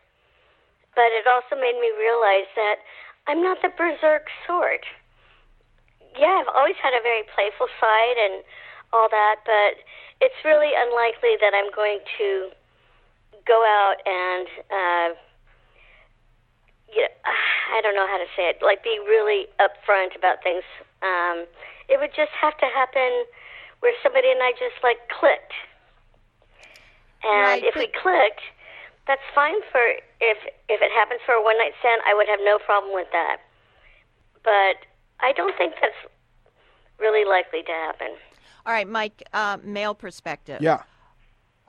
But 0.96 1.14
it 1.14 1.28
also 1.28 1.60
made 1.60 1.78
me 1.78 1.92
realize 1.94 2.50
that 2.56 2.82
I'm 3.28 3.44
not 3.44 3.62
the 3.62 3.70
berserk 3.70 4.32
sort. 4.48 4.88
Yeah, 6.18 6.42
I've 6.42 6.52
always 6.56 6.80
had 6.82 6.96
a 6.96 7.04
very 7.04 7.22
playful 7.36 7.68
side 7.78 8.18
and 8.18 8.42
all 8.94 9.08
that, 9.10 9.38
but 9.46 9.84
it's 10.22 10.38
really 10.46 10.72
unlikely 10.76 11.38
that 11.42 11.54
I'm 11.54 11.72
going 11.76 12.00
to 12.18 12.50
go 13.46 13.64
out 13.64 13.98
and 14.06 14.48
uh, 14.72 15.10
you 16.94 17.02
know, 17.02 17.14
I 17.76 17.82
don't 17.82 17.96
know 17.96 18.08
how 18.08 18.18
to 18.18 18.30
say 18.36 18.50
it. 18.50 18.60
Like 18.62 18.84
be 18.84 19.00
really 19.06 19.48
upfront 19.60 20.16
about 20.16 20.42
things. 20.44 20.64
Um, 21.04 21.46
it 21.90 22.00
would 22.00 22.12
just 22.16 22.32
have 22.40 22.58
to 22.60 22.68
happen 22.68 23.26
where 23.80 23.94
somebody 24.02 24.32
and 24.32 24.42
I 24.42 24.52
just 24.52 24.82
like 24.84 24.98
clicked. 25.12 25.54
And 27.24 27.62
Right, 27.62 27.64
if 27.64 27.76
we 27.76 27.88
clicked, 27.88 28.42
That's 29.08 29.24
fine 29.34 29.60
for 29.72 29.82
if 30.20 30.38
if 30.68 30.82
it 30.82 30.92
happens 30.92 31.22
for 31.26 31.34
a 31.34 31.44
one 31.44 31.58
night 31.58 31.74
stand. 31.80 32.02
I 32.08 32.14
would 32.14 32.28
have 32.28 32.40
no 32.44 32.60
problem 32.60 32.94
with 32.94 33.08
that. 33.12 33.38
But 34.44 34.84
I 35.20 35.32
don't 35.34 35.56
think 35.58 35.76
that's 35.82 35.98
really 37.00 37.26
likely 37.26 37.64
to 37.64 37.72
happen. 37.72 38.16
All 38.68 38.74
right, 38.74 38.88
Mike, 38.88 39.24
uh, 39.34 39.58
male 39.64 39.96
perspective. 39.96 40.62
Yeah. 40.62 40.82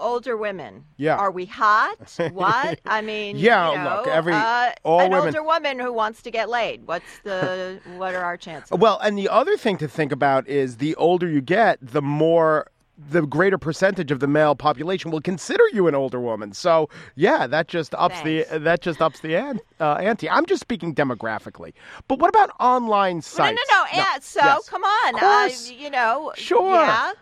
Older 0.01 0.37
women. 0.37 0.85
Yeah. 0.97 1.17
Are 1.17 1.31
we 1.31 1.45
hot? 1.47 2.19
What? 2.33 2.81
I 2.85 3.03
mean, 3.03 3.37
Yeah, 3.37 3.71
you 3.73 3.79
know, 3.79 3.97
look, 3.99 4.09
every- 4.09 4.33
uh, 4.35 4.73
all 4.85 5.01
an 5.01 5.11
women- 5.13 5.27
older 5.29 5.43
woman 5.45 5.79
who 5.79 5.93
wants 5.93 6.23
to 6.23 6.31
get 6.33 6.49
laid. 6.49 6.87
What's 6.89 7.21
the 7.23 7.81
what 7.97 8.15
are 8.17 8.23
our 8.25 8.37
chances? 8.37 8.77
Well, 8.77 8.99
and 8.99 9.17
the 9.17 9.29
other 9.29 9.57
thing 9.57 9.77
to 9.79 9.87
think 9.89 10.11
about 10.13 10.47
is 10.49 10.79
the 10.79 10.95
older 10.97 11.29
you 11.29 11.41
get, 11.41 11.79
the 11.81 12.03
more 12.03 12.69
the 12.99 13.23
greater 13.27 13.59
percentage 13.59 14.11
of 14.11 14.21
the 14.21 14.27
male 14.27 14.55
population 14.55 15.11
will 15.11 15.21
consider 15.21 15.63
you 15.73 15.87
an 15.87 15.95
older 15.95 16.21
woman. 16.21 16.53
So, 16.53 16.89
yeah, 17.15 17.47
that 17.47 17.69
just 17.69 17.95
ups 17.95 18.21
Thanks. 18.21 18.51
the 18.51 18.59
that 18.59 18.83
just 18.83 19.01
ups 19.01 19.21
the 19.21 19.37
an, 19.37 19.61
uh, 19.81 19.95
ante. 19.95 20.29
I'm 20.29 20.47
just 20.47 20.61
speaking 20.61 20.95
demographically. 20.95 21.73
But 22.09 22.19
what 22.19 22.29
about 22.29 22.51
online 22.59 23.17
no, 23.17 23.21
sites? 23.21 23.61
no, 23.71 23.77
no, 23.79 23.85
yeah. 23.95 24.19
So 24.21 24.41
yes. 24.43 24.69
come 24.69 24.83
on. 24.83 25.15
Uh, 25.23 25.51
you 25.77 25.91
know, 25.91 26.33
Sure. 26.37 26.75
Yeah. 26.75 27.13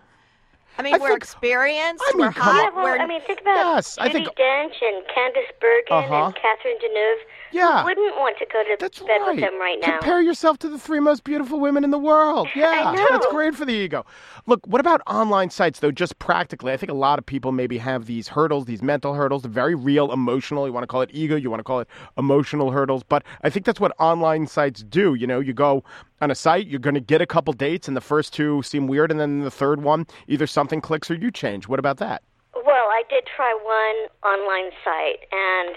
I 0.79 0.83
mean, 0.83 0.95
I 0.95 0.99
we're 0.99 1.09
think- 1.09 1.23
experienced. 1.23 2.05
I 2.07 2.13
mean, 2.17 2.27
we're 2.27 2.31
hot. 2.33 2.55
Yeah, 2.57 2.71
well, 2.77 2.85
we're, 2.85 2.99
I 2.99 3.07
mean, 3.07 3.21
think 3.27 3.41
about 3.41 3.57
Yes, 3.77 3.97
I 3.99 4.09
Judy 4.09 4.25
think- 4.25 4.37
Dench 4.37 4.75
and 4.83 5.03
Candice 5.07 5.53
Bergen 5.61 5.87
Uh-huh. 5.91 6.25
and 6.27 6.35
Catherine 6.35 6.77
Deneuve. 6.85 7.17
Yeah. 7.53 7.81
Who 7.81 7.85
wouldn't 7.87 8.17
want 8.17 8.37
to 8.39 8.47
go 8.53 8.63
to 8.65 8.77
That's 8.79 8.99
bed 8.99 9.07
right. 9.21 9.35
with 9.37 9.41
them 9.41 9.59
right 9.59 9.79
now? 9.81 9.93
Compare 9.99 10.21
yourself 10.21 10.59
to 10.59 10.69
the 10.69 10.79
three 10.79 11.01
most 11.01 11.25
beautiful 11.25 11.61
women 11.61 11.85
in 11.85 11.91
the 11.91 11.99
world. 11.99 12.49
Yeah, 12.57 12.93
know. 12.93 13.07
that's 13.11 13.27
great 13.29 13.55
for 13.55 13.65
the 13.65 13.73
ego. 13.73 14.05
Look, 14.47 14.67
what 14.67 14.81
about 14.81 15.01
online 15.07 15.51
sites 15.51 15.81
though? 15.81 15.91
Just 15.93 16.19
practically, 16.19 16.73
I 16.73 16.77
think 16.77 16.91
a 16.91 16.95
lot 16.95 17.19
of 17.19 17.25
people 17.27 17.53
maybe 17.53 17.79
have 17.79 18.07
these 18.07 18.29
hurdles, 18.29 18.65
these 18.67 18.83
mental 18.83 19.15
hurdles, 19.15 19.45
very 19.45 19.75
real, 19.75 20.13
emotional. 20.13 20.67
You 20.67 20.73
want 20.73 20.83
to 20.83 20.89
call 20.89 21.03
it 21.03 21.11
ego, 21.13 21.37
you 21.37 21.49
want 21.51 21.61
to 21.61 21.65
call 21.65 21.81
it 21.81 21.89
emotional 22.19 22.71
hurdles, 22.73 23.03
but 23.03 23.23
I 23.43 23.49
think 23.51 23.65
that's 23.65 23.81
what 23.81 23.93
online 23.99 24.47
sites 24.47 24.83
do. 24.83 25.15
You 25.15 25.27
know, 25.27 25.41
you 25.41 25.53
go 25.55 25.85
on 26.21 26.31
a 26.31 26.35
site, 26.35 26.67
you're 26.67 26.81
going 26.81 26.95
to 26.95 27.01
get 27.01 27.21
a 27.21 27.27
couple 27.27 27.53
dates, 27.53 27.89
and 27.89 27.97
the 27.97 28.01
first 28.01 28.33
two 28.33 28.63
seem 28.63 28.87
weird, 28.87 29.11
and 29.11 29.21
then 29.21 29.41
the 29.41 29.51
third 29.51 29.83
one, 29.83 30.07
either 30.29 30.47
something 30.47 30.81
clicks 30.81 31.11
or 31.11 31.15
you 31.15 31.31
change. 31.31 31.69
What 31.69 31.79
about 31.79 31.99
that? 31.99 32.23
Well, 32.55 32.89
I 32.89 33.03
did 33.11 33.25
try 33.27 33.53
one 33.53 34.33
online 34.33 34.71
site, 34.83 35.29
and 35.31 35.77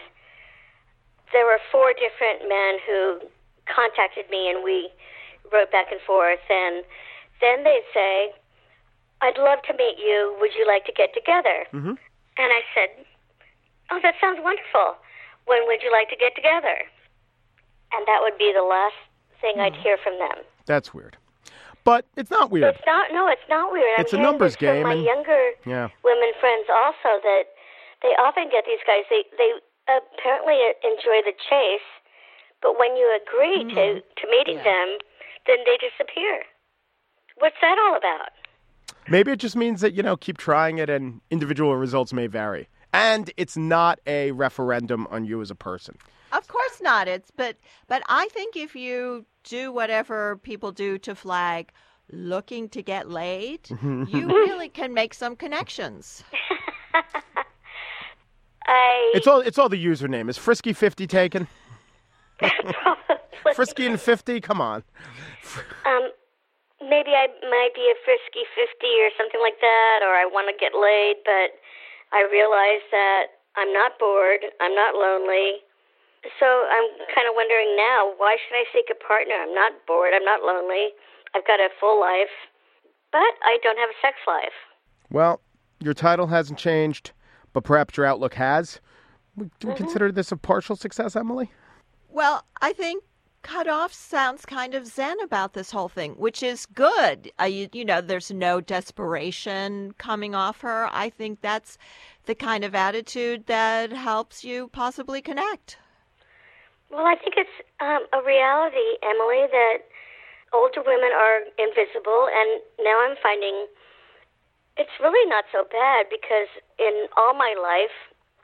there 1.33 1.45
were 1.45 1.59
four 1.71 1.93
different 1.93 2.47
men 2.47 2.77
who 2.87 3.19
contacted 3.67 4.29
me, 4.29 4.49
and 4.49 4.63
we 4.63 4.89
wrote 5.51 5.71
back 5.71 5.91
and 5.91 6.01
forth. 6.01 6.39
And 6.49 6.83
then 7.41 7.63
they'd 7.63 7.85
say, 7.93 8.31
I'd 9.21 9.37
love 9.37 9.59
to 9.67 9.73
meet 9.73 9.97
you. 9.99 10.35
Would 10.39 10.51
you 10.57 10.65
like 10.65 10.85
to 10.85 10.93
get 10.93 11.13
together? 11.13 11.67
Mm-hmm. 11.73 11.99
And 12.39 12.49
I 12.53 12.61
said, 12.73 13.05
Oh, 13.91 13.99
that 14.03 14.15
sounds 14.21 14.39
wonderful. 14.41 14.95
When 15.45 15.65
would 15.65 15.81
you 15.81 15.91
like 15.91 16.09
to 16.09 16.15
get 16.15 16.35
together? 16.35 16.85
And 17.91 18.05
that 18.05 18.21
would 18.21 18.37
be 18.37 18.53
the 18.53 18.61
last 18.61 18.95
thing 19.41 19.59
I'd 19.59 19.75
hear 19.75 19.97
from 20.03 20.17
them. 20.19 20.43
That's 20.65 20.93
weird. 20.93 21.17
But 21.83 22.05
it's 22.17 22.29
not 22.29 22.51
weird. 22.51 22.75
It's 22.75 22.85
not. 22.85 23.07
No, 23.11 23.27
it's 23.27 23.47
not 23.49 23.71
weird. 23.71 23.97
I'm 23.97 24.01
It's 24.03 24.13
a 24.13 24.17
numbers 24.17 24.53
this 24.53 24.57
from 24.57 24.67
game 24.75 24.83
My 24.83 24.93
and- 24.93 25.03
younger 25.03 25.51
Yeah. 25.65 25.89
women 26.03 26.31
friends 26.39 26.67
also 26.69 27.19
that 27.23 27.43
they 28.01 28.09
often 28.19 28.49
get 28.49 28.65
these 28.65 28.83
guys. 28.85 29.05
They 29.09 29.23
they 29.37 29.51
apparently 29.87 30.59
enjoy 30.83 31.21
the 31.25 31.33
chase, 31.49 31.87
but 32.61 32.77
when 32.77 32.95
you 32.95 33.07
agree 33.25 33.63
to 33.63 33.79
Mm-hmm. 33.79 33.99
to 34.17 34.29
meeting 34.29 34.57
them, 34.57 34.97
then 35.47 35.57
they 35.65 35.77
disappear. 35.77 36.43
What's 37.37 37.55
that 37.61 37.77
all 37.79 37.95
about? 37.95 38.29
Maybe 39.07 39.31
it 39.31 39.37
just 39.39 39.55
means 39.55 39.81
that, 39.81 39.93
you 39.93 40.03
know, 40.03 40.15
keep 40.17 40.37
trying 40.37 40.77
it 40.77 40.89
and 40.89 41.21
individual 41.31 41.75
results 41.75 42.13
may 42.13 42.27
vary. 42.27 42.67
And 42.93 43.31
it's 43.37 43.55
not 43.57 43.99
a 44.05 44.31
referendum 44.31 45.07
on 45.09 45.25
you 45.25 45.41
as 45.41 45.49
a 45.49 45.55
person. 45.55 45.97
Of 46.31 46.47
course 46.47 46.81
not. 46.81 47.07
It's 47.07 47.31
but 47.31 47.57
but 47.87 48.03
I 48.07 48.27
think 48.29 48.55
if 48.55 48.75
you 48.75 49.25
do 49.43 49.71
whatever 49.71 50.37
people 50.37 50.71
do 50.71 50.97
to 50.99 51.15
flag 51.15 51.71
looking 52.11 52.69
to 52.69 52.81
get 52.81 53.09
laid, 53.09 53.69
you 53.81 54.27
really 54.27 54.69
can 54.69 54.93
make 54.93 55.13
some 55.13 55.35
connections. 55.35 56.23
I 58.67 59.11
It's 59.15 59.27
all 59.27 59.41
it's 59.41 59.57
all 59.57 59.69
the 59.69 59.83
username. 59.83 60.29
Is 60.29 60.37
Frisky 60.37 60.73
fifty 60.73 61.07
taken? 61.07 61.47
probably 62.37 63.53
Frisky 63.55 63.85
and 63.85 63.99
fifty? 63.99 64.39
Come 64.39 64.61
on. 64.61 64.83
um 65.85 66.11
maybe 66.81 67.11
I 67.11 67.27
might 67.49 67.73
be 67.75 67.91
a 67.91 67.97
frisky 68.05 68.45
fifty 68.55 68.93
or 69.01 69.09
something 69.17 69.41
like 69.41 69.59
that, 69.61 69.99
or 70.03 70.13
I 70.13 70.25
want 70.25 70.47
to 70.49 70.55
get 70.59 70.77
laid, 70.77 71.17
but 71.25 71.57
I 72.11 72.27
realize 72.31 72.83
that 72.91 73.23
I'm 73.55 73.73
not 73.73 73.99
bored, 73.99 74.45
I'm 74.61 74.75
not 74.75 74.95
lonely. 74.95 75.61
So 76.39 76.45
I'm 76.45 76.89
kind 77.15 77.27
of 77.27 77.35
wondering 77.35 77.75
now, 77.77 78.11
why 78.17 78.35
should 78.35 78.55
I 78.55 78.65
seek 78.73 78.91
a 78.91 79.07
partner? 79.07 79.35
I'm 79.35 79.53
not 79.53 79.73
bored, 79.87 80.11
I'm 80.13 80.25
not 80.25 80.43
lonely. 80.43 80.89
I've 81.35 81.47
got 81.47 81.59
a 81.59 81.69
full 81.79 81.99
life, 81.99 82.33
but 83.11 83.31
I 83.43 83.57
don't 83.63 83.77
have 83.77 83.89
a 83.89 83.99
sex 84.01 84.17
life. 84.27 84.57
Well, 85.09 85.41
your 85.79 85.93
title 85.93 86.27
hasn't 86.27 86.59
changed, 86.59 87.11
but 87.53 87.63
perhaps 87.63 87.95
your 87.95 88.05
outlook 88.05 88.33
has. 88.35 88.79
Would 89.37 89.51
we 89.63 89.73
consider 89.73 90.11
this 90.11 90.31
a 90.31 90.37
partial 90.37 90.75
success, 90.75 91.15
Emily? 91.15 91.51
Well, 92.09 92.43
I 92.61 92.73
think 92.73 93.03
cutoff 93.41 93.93
sounds 93.93 94.45
kind 94.45 94.75
of 94.75 94.85
zen 94.85 95.21
about 95.21 95.53
this 95.53 95.71
whole 95.71 95.87
thing, 95.87 96.13
which 96.13 96.43
is 96.43 96.65
good. 96.65 97.31
Uh, 97.39 97.45
you, 97.45 97.69
you 97.71 97.85
know, 97.85 98.01
there's 98.01 98.31
no 98.31 98.59
desperation 98.59 99.93
coming 99.97 100.35
off 100.35 100.61
her. 100.61 100.89
I 100.91 101.09
think 101.09 101.41
that's 101.41 101.77
the 102.25 102.35
kind 102.35 102.63
of 102.65 102.75
attitude 102.75 103.45
that 103.45 103.93
helps 103.93 104.43
you 104.43 104.67
possibly 104.69 105.21
connect. 105.21 105.77
Well, 106.89 107.05
I 107.05 107.15
think 107.15 107.37
it's 107.37 107.57
um, 107.79 108.09
a 108.13 108.25
reality, 108.25 108.97
Emily, 109.05 109.45
that 109.49 109.85
older 110.53 110.81
women 110.81 111.13
are 111.13 111.45
invisible, 111.61 112.25
and 112.33 112.61
now 112.81 112.97
I'm 113.05 113.15
finding 113.21 113.69
it's 114.77 114.95
really 115.01 115.29
not 115.29 115.45
so 115.51 115.67
bad 115.69 116.07
because 116.09 116.47
in 116.79 117.07
all 117.17 117.33
my 117.33 117.53
life, 117.61 117.93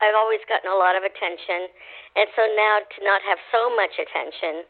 I've 0.02 0.16
always 0.16 0.42
gotten 0.48 0.70
a 0.70 0.76
lot 0.76 0.96
of 0.96 1.04
attention, 1.04 1.72
and 2.16 2.28
so 2.36 2.44
now 2.56 2.80
to 2.86 3.00
not 3.04 3.22
have 3.26 3.40
so 3.52 3.74
much 3.76 3.98
attention 3.98 4.68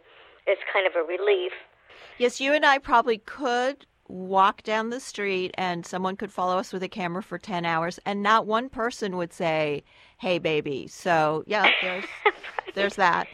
is 0.47 0.57
kind 0.71 0.88
of 0.88 0.93
a 0.95 1.03
relief. 1.03 1.51
Yes, 2.17 2.39
you 2.39 2.53
and 2.53 2.65
I 2.65 2.77
probably 2.77 3.17
could 3.17 3.85
walk 4.07 4.61
down 4.61 4.91
the 4.91 4.99
street 4.99 5.51
and 5.57 5.83
someone 5.83 6.15
could 6.15 6.31
follow 6.31 6.59
us 6.59 6.71
with 6.71 6.83
a 6.83 6.88
camera 6.88 7.23
for 7.23 7.39
10 7.39 7.65
hours 7.65 7.99
and 8.05 8.21
not 8.21 8.45
one 8.45 8.69
person 8.69 9.17
would 9.17 9.33
say, 9.33 9.83
"Hey 10.19 10.38
baby." 10.38 10.88
So, 10.88 11.43
yeah, 11.47 11.71
there's 11.81 12.05
there's 12.75 12.95
that. 12.95 13.27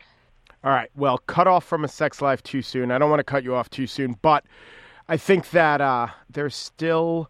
All 0.64 0.72
right. 0.72 0.90
Well, 0.96 1.18
cut 1.20 1.48
off 1.48 1.66
from 1.66 1.84
a 1.84 1.88
sex 1.88 2.22
life 2.22 2.44
too 2.44 2.62
soon. 2.62 2.92
I 2.92 2.98
don't 2.98 3.10
want 3.10 3.20
to 3.20 3.24
cut 3.24 3.44
you 3.44 3.56
off 3.56 3.70
too 3.70 3.88
soon, 3.88 4.18
but 4.22 4.46
I 5.08 5.18
think 5.18 5.50
that 5.52 5.82
uh, 5.82 6.08
there's 6.30 6.56
still 6.56 7.30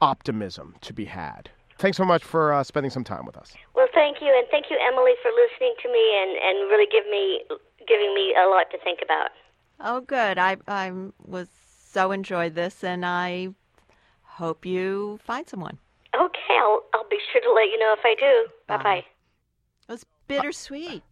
optimism 0.00 0.76
to 0.82 0.92
be 0.92 1.06
had. 1.06 1.50
Thanks 1.78 1.96
so 1.96 2.04
much 2.04 2.24
for 2.24 2.52
uh, 2.52 2.64
spending 2.64 2.90
some 2.90 3.04
time 3.04 3.24
with 3.24 3.36
us. 3.36 3.54
Well, 3.74 3.86
thank 3.94 4.20
you, 4.20 4.32
and 4.36 4.46
thank 4.50 4.66
you, 4.70 4.78
Emily, 4.84 5.12
for 5.22 5.30
listening 5.30 5.74
to 5.82 5.92
me 5.92 6.22
and, 6.22 6.30
and 6.30 6.70
really 6.70 6.86
give 6.90 7.06
me 7.10 7.42
giving 7.86 8.14
me 8.14 8.34
a 8.34 8.48
lot 8.48 8.70
to 8.70 8.78
think 8.82 9.00
about. 9.02 9.30
Oh, 9.80 10.00
good. 10.00 10.38
I 10.38 10.56
I 10.66 10.92
was 11.24 11.48
so 11.90 12.12
enjoyed 12.12 12.54
this 12.54 12.84
and 12.84 13.06
I 13.06 13.48
hope 14.22 14.66
you 14.66 15.18
find 15.24 15.48
someone. 15.48 15.78
Okay, 16.14 16.56
I'll 16.60 16.82
I'll 16.94 17.08
be 17.08 17.18
sure 17.32 17.40
to 17.40 17.52
let 17.52 17.66
you 17.66 17.78
know 17.78 17.94
if 17.96 18.04
I 18.04 18.14
do. 18.18 18.48
Bye 18.66 18.82
bye. 18.82 19.04
It 19.88 19.92
was 19.92 20.04
bittersweet. 20.26 21.02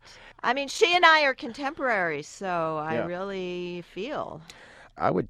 I 0.43 0.55
mean, 0.55 0.69
she 0.69 0.95
and 0.95 1.05
I 1.05 1.23
are 1.25 1.35
contemporaries, 1.35 2.29
so 2.29 2.77
I 2.79 2.95
Yeah. 2.95 3.07
really 3.07 3.83
feel 3.93 4.41
I 4.97 5.11
would 5.11 5.29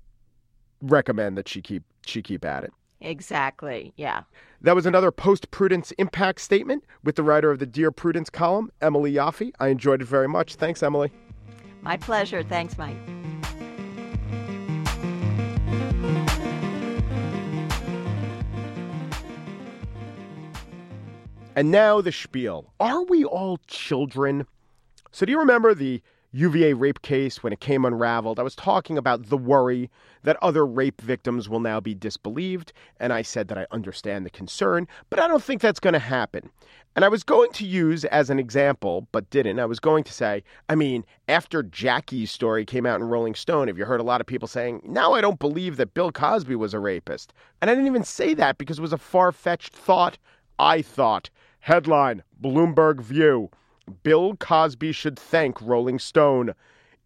recommend 0.82 1.36
that 1.38 1.48
she 1.48 1.62
keep 1.62 1.82
she 2.04 2.22
keep 2.22 2.44
at 2.44 2.62
it. 2.64 2.72
exactly. 3.00 3.92
Yeah. 3.96 4.22
That 4.60 4.74
was 4.74 4.86
another 4.86 5.10
post 5.10 5.50
Prudence 5.50 5.90
impact 5.92 6.40
statement 6.40 6.84
with 7.02 7.16
the 7.16 7.22
writer 7.22 7.50
of 7.50 7.58
the 7.58 7.66
Dear 7.66 7.90
Prudence 7.90 8.30
column, 8.30 8.70
Emily 8.80 9.12
Yoffe. 9.12 9.52
I 9.60 9.68
enjoyed 9.68 10.02
it 10.02 10.06
very 10.06 10.28
much. 10.28 10.54
Thanks, 10.54 10.82
Emily. 10.82 11.10
My 11.82 11.96
pleasure. 11.96 12.42
Thanks, 12.42 12.76
Mike. 12.78 12.96
And 21.54 21.70
now 21.70 22.00
the 22.00 22.12
spiel. 22.12 22.72
Are 22.80 23.02
we 23.04 23.24
all 23.24 23.58
children? 23.66 24.46
So, 25.16 25.24
do 25.24 25.32
you 25.32 25.38
remember 25.38 25.72
the 25.72 26.02
UVA 26.32 26.74
rape 26.74 27.00
case 27.00 27.42
when 27.42 27.50
it 27.50 27.60
came 27.60 27.86
unraveled? 27.86 28.38
I 28.38 28.42
was 28.42 28.54
talking 28.54 28.98
about 28.98 29.30
the 29.30 29.38
worry 29.38 29.90
that 30.24 30.36
other 30.42 30.66
rape 30.66 31.00
victims 31.00 31.48
will 31.48 31.60
now 31.60 31.80
be 31.80 31.94
disbelieved, 31.94 32.74
and 33.00 33.14
I 33.14 33.22
said 33.22 33.48
that 33.48 33.56
I 33.56 33.66
understand 33.70 34.26
the 34.26 34.30
concern, 34.30 34.86
but 35.08 35.18
I 35.18 35.26
don't 35.26 35.42
think 35.42 35.62
that's 35.62 35.80
going 35.80 35.94
to 35.94 35.98
happen. 35.98 36.50
And 36.94 37.02
I 37.02 37.08
was 37.08 37.22
going 37.22 37.50
to 37.52 37.64
use 37.64 38.04
as 38.04 38.28
an 38.28 38.38
example, 38.38 39.08
but 39.10 39.30
didn't. 39.30 39.58
I 39.58 39.64
was 39.64 39.80
going 39.80 40.04
to 40.04 40.12
say, 40.12 40.44
I 40.68 40.74
mean, 40.74 41.02
after 41.28 41.62
Jackie's 41.62 42.30
story 42.30 42.66
came 42.66 42.84
out 42.84 43.00
in 43.00 43.08
Rolling 43.08 43.36
Stone, 43.36 43.68
have 43.68 43.78
you 43.78 43.86
heard 43.86 44.00
a 44.00 44.02
lot 44.02 44.20
of 44.20 44.26
people 44.26 44.48
saying, 44.48 44.82
now 44.84 45.14
I 45.14 45.22
don't 45.22 45.38
believe 45.38 45.78
that 45.78 45.94
Bill 45.94 46.12
Cosby 46.12 46.56
was 46.56 46.74
a 46.74 46.78
rapist? 46.78 47.32
And 47.62 47.70
I 47.70 47.74
didn't 47.74 47.88
even 47.88 48.04
say 48.04 48.34
that 48.34 48.58
because 48.58 48.76
it 48.78 48.82
was 48.82 48.92
a 48.92 48.98
far 48.98 49.32
fetched 49.32 49.74
thought 49.74 50.18
I 50.58 50.82
thought 50.82 51.30
Headline 51.60 52.22
Bloomberg 52.38 53.00
View 53.00 53.48
Bill 54.02 54.34
Cosby 54.36 54.92
should 54.92 55.18
thank 55.18 55.60
Rolling 55.62 55.98
Stone, 55.98 56.54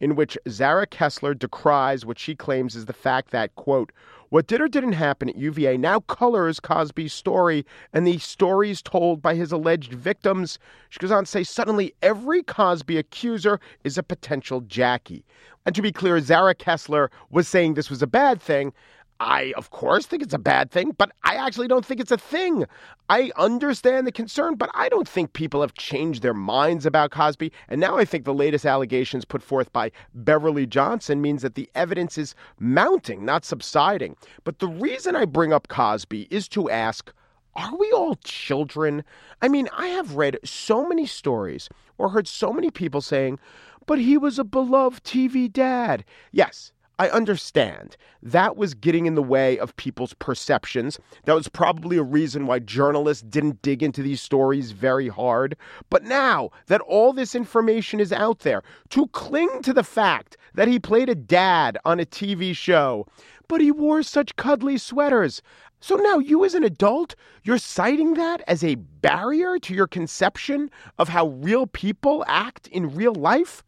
in 0.00 0.16
which 0.16 0.38
Zara 0.48 0.86
Kessler 0.86 1.34
decries 1.34 2.06
what 2.06 2.18
she 2.18 2.34
claims 2.34 2.74
is 2.74 2.86
the 2.86 2.92
fact 2.92 3.30
that, 3.30 3.54
quote, 3.54 3.92
what 4.30 4.46
did 4.46 4.60
or 4.60 4.68
didn't 4.68 4.92
happen 4.92 5.28
at 5.28 5.36
UVA 5.36 5.76
now 5.76 6.00
colors 6.00 6.60
Cosby's 6.60 7.12
story 7.12 7.66
and 7.92 8.06
the 8.06 8.18
stories 8.18 8.80
told 8.80 9.20
by 9.20 9.34
his 9.34 9.50
alleged 9.50 9.92
victims. 9.92 10.58
She 10.88 11.00
goes 11.00 11.10
on 11.10 11.24
to 11.24 11.30
say 11.30 11.42
suddenly 11.42 11.92
every 12.00 12.44
Cosby 12.44 12.96
accuser 12.96 13.60
is 13.82 13.98
a 13.98 14.04
potential 14.04 14.60
Jackie. 14.60 15.24
And 15.66 15.74
to 15.74 15.82
be 15.82 15.92
clear, 15.92 16.20
Zara 16.20 16.54
Kessler 16.54 17.10
was 17.30 17.48
saying 17.48 17.74
this 17.74 17.90
was 17.90 18.02
a 18.02 18.06
bad 18.06 18.40
thing. 18.40 18.72
I, 19.20 19.52
of 19.58 19.68
course, 19.70 20.06
think 20.06 20.22
it's 20.22 20.32
a 20.32 20.38
bad 20.38 20.70
thing, 20.70 20.92
but 20.96 21.12
I 21.24 21.36
actually 21.36 21.68
don't 21.68 21.84
think 21.84 22.00
it's 22.00 22.10
a 22.10 22.16
thing. 22.16 22.64
I 23.10 23.30
understand 23.36 24.06
the 24.06 24.12
concern, 24.12 24.54
but 24.54 24.70
I 24.72 24.88
don't 24.88 25.06
think 25.06 25.34
people 25.34 25.60
have 25.60 25.74
changed 25.74 26.22
their 26.22 26.32
minds 26.32 26.86
about 26.86 27.10
Cosby. 27.10 27.52
And 27.68 27.82
now 27.82 27.98
I 27.98 28.06
think 28.06 28.24
the 28.24 28.32
latest 28.32 28.64
allegations 28.64 29.26
put 29.26 29.42
forth 29.42 29.70
by 29.74 29.92
Beverly 30.14 30.66
Johnson 30.66 31.20
means 31.20 31.42
that 31.42 31.54
the 31.54 31.68
evidence 31.74 32.16
is 32.16 32.34
mounting, 32.58 33.26
not 33.26 33.44
subsiding. 33.44 34.16
But 34.44 34.58
the 34.58 34.68
reason 34.68 35.14
I 35.14 35.26
bring 35.26 35.52
up 35.52 35.68
Cosby 35.68 36.26
is 36.30 36.48
to 36.48 36.70
ask 36.70 37.12
are 37.56 37.76
we 37.76 37.90
all 37.90 38.14
children? 38.24 39.04
I 39.42 39.48
mean, 39.48 39.68
I 39.76 39.88
have 39.88 40.14
read 40.14 40.38
so 40.44 40.86
many 40.86 41.04
stories 41.04 41.68
or 41.98 42.10
heard 42.10 42.28
so 42.28 42.52
many 42.52 42.70
people 42.70 43.00
saying, 43.00 43.38
but 43.86 43.98
he 43.98 44.16
was 44.16 44.38
a 44.38 44.44
beloved 44.44 45.04
TV 45.04 45.52
dad. 45.52 46.04
Yes, 46.30 46.72
I 47.00 47.08
understand 47.08 47.96
that 48.22 48.58
was 48.58 48.74
getting 48.74 49.06
in 49.06 49.14
the 49.14 49.22
way 49.22 49.58
of 49.58 49.74
people's 49.76 50.12
perceptions. 50.12 50.98
That 51.24 51.32
was 51.32 51.48
probably 51.48 51.96
a 51.96 52.02
reason 52.02 52.46
why 52.46 52.58
journalists 52.58 53.22
didn't 53.22 53.62
dig 53.62 53.82
into 53.82 54.02
these 54.02 54.20
stories 54.20 54.72
very 54.72 55.08
hard. 55.08 55.56
But 55.88 56.04
now 56.04 56.50
that 56.66 56.82
all 56.82 57.14
this 57.14 57.34
information 57.34 58.00
is 58.00 58.12
out 58.12 58.40
there, 58.40 58.62
to 58.90 59.06
cling 59.06 59.62
to 59.62 59.72
the 59.72 59.82
fact 59.82 60.36
that 60.52 60.68
he 60.68 60.78
played 60.78 61.08
a 61.08 61.14
dad 61.14 61.78
on 61.86 62.00
a 62.00 62.04
TV 62.04 62.54
show, 62.54 63.06
but 63.48 63.62
he 63.62 63.70
wore 63.70 64.02
such 64.02 64.36
cuddly 64.36 64.76
sweaters. 64.76 65.40
So 65.80 65.96
now 65.96 66.18
you, 66.18 66.44
as 66.44 66.52
an 66.52 66.64
adult, 66.64 67.14
you're 67.44 67.56
citing 67.56 68.12
that 68.12 68.42
as 68.46 68.62
a 68.62 68.74
barrier 68.74 69.58
to 69.60 69.72
your 69.72 69.86
conception 69.86 70.70
of 70.98 71.08
how 71.08 71.28
real 71.28 71.66
people 71.66 72.26
act 72.28 72.66
in 72.66 72.94
real 72.94 73.14
life? 73.14 73.62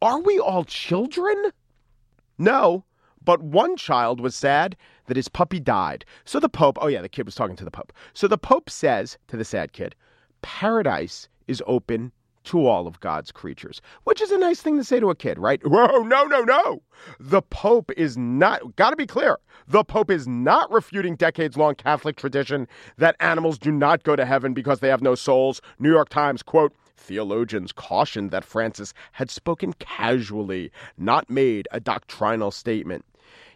Are 0.00 0.20
we 0.20 0.38
all 0.38 0.64
children? 0.64 1.52
No, 2.38 2.84
but 3.24 3.42
one 3.42 3.76
child 3.76 4.20
was 4.20 4.34
sad 4.34 4.76
that 5.06 5.16
his 5.16 5.28
puppy 5.28 5.60
died. 5.60 6.04
So 6.24 6.40
the 6.40 6.48
Pope, 6.48 6.78
oh 6.80 6.86
yeah, 6.86 7.02
the 7.02 7.08
kid 7.08 7.26
was 7.26 7.34
talking 7.34 7.56
to 7.56 7.64
the 7.64 7.70
Pope. 7.70 7.92
So 8.14 8.28
the 8.28 8.38
Pope 8.38 8.70
says 8.70 9.18
to 9.26 9.36
the 9.36 9.44
sad 9.44 9.72
kid, 9.72 9.94
Paradise 10.40 11.28
is 11.46 11.62
open 11.66 12.12
to 12.44 12.66
all 12.66 12.86
of 12.86 13.00
God's 13.00 13.30
creatures, 13.30 13.82
which 14.04 14.22
is 14.22 14.30
a 14.30 14.38
nice 14.38 14.62
thing 14.62 14.78
to 14.78 14.84
say 14.84 15.00
to 15.00 15.10
a 15.10 15.14
kid, 15.14 15.38
right? 15.38 15.60
Whoa, 15.66 16.02
no, 16.02 16.24
no, 16.24 16.40
no. 16.40 16.82
The 17.20 17.42
Pope 17.42 17.90
is 17.96 18.16
not, 18.16 18.76
got 18.76 18.90
to 18.90 18.96
be 18.96 19.06
clear, 19.06 19.38
the 19.66 19.84
Pope 19.84 20.10
is 20.10 20.26
not 20.26 20.70
refuting 20.70 21.16
decades 21.16 21.56
long 21.56 21.74
Catholic 21.74 22.16
tradition 22.16 22.66
that 22.96 23.16
animals 23.20 23.58
do 23.58 23.70
not 23.70 24.04
go 24.04 24.16
to 24.16 24.24
heaven 24.24 24.54
because 24.54 24.80
they 24.80 24.88
have 24.88 25.02
no 25.02 25.14
souls. 25.14 25.60
New 25.78 25.90
York 25.90 26.08
Times, 26.08 26.42
quote, 26.42 26.72
Theologians 26.98 27.72
cautioned 27.72 28.30
that 28.32 28.44
Francis 28.44 28.92
had 29.12 29.30
spoken 29.30 29.72
casually, 29.74 30.70
not 30.96 31.30
made 31.30 31.68
a 31.70 31.80
doctrinal 31.80 32.50
statement. 32.50 33.04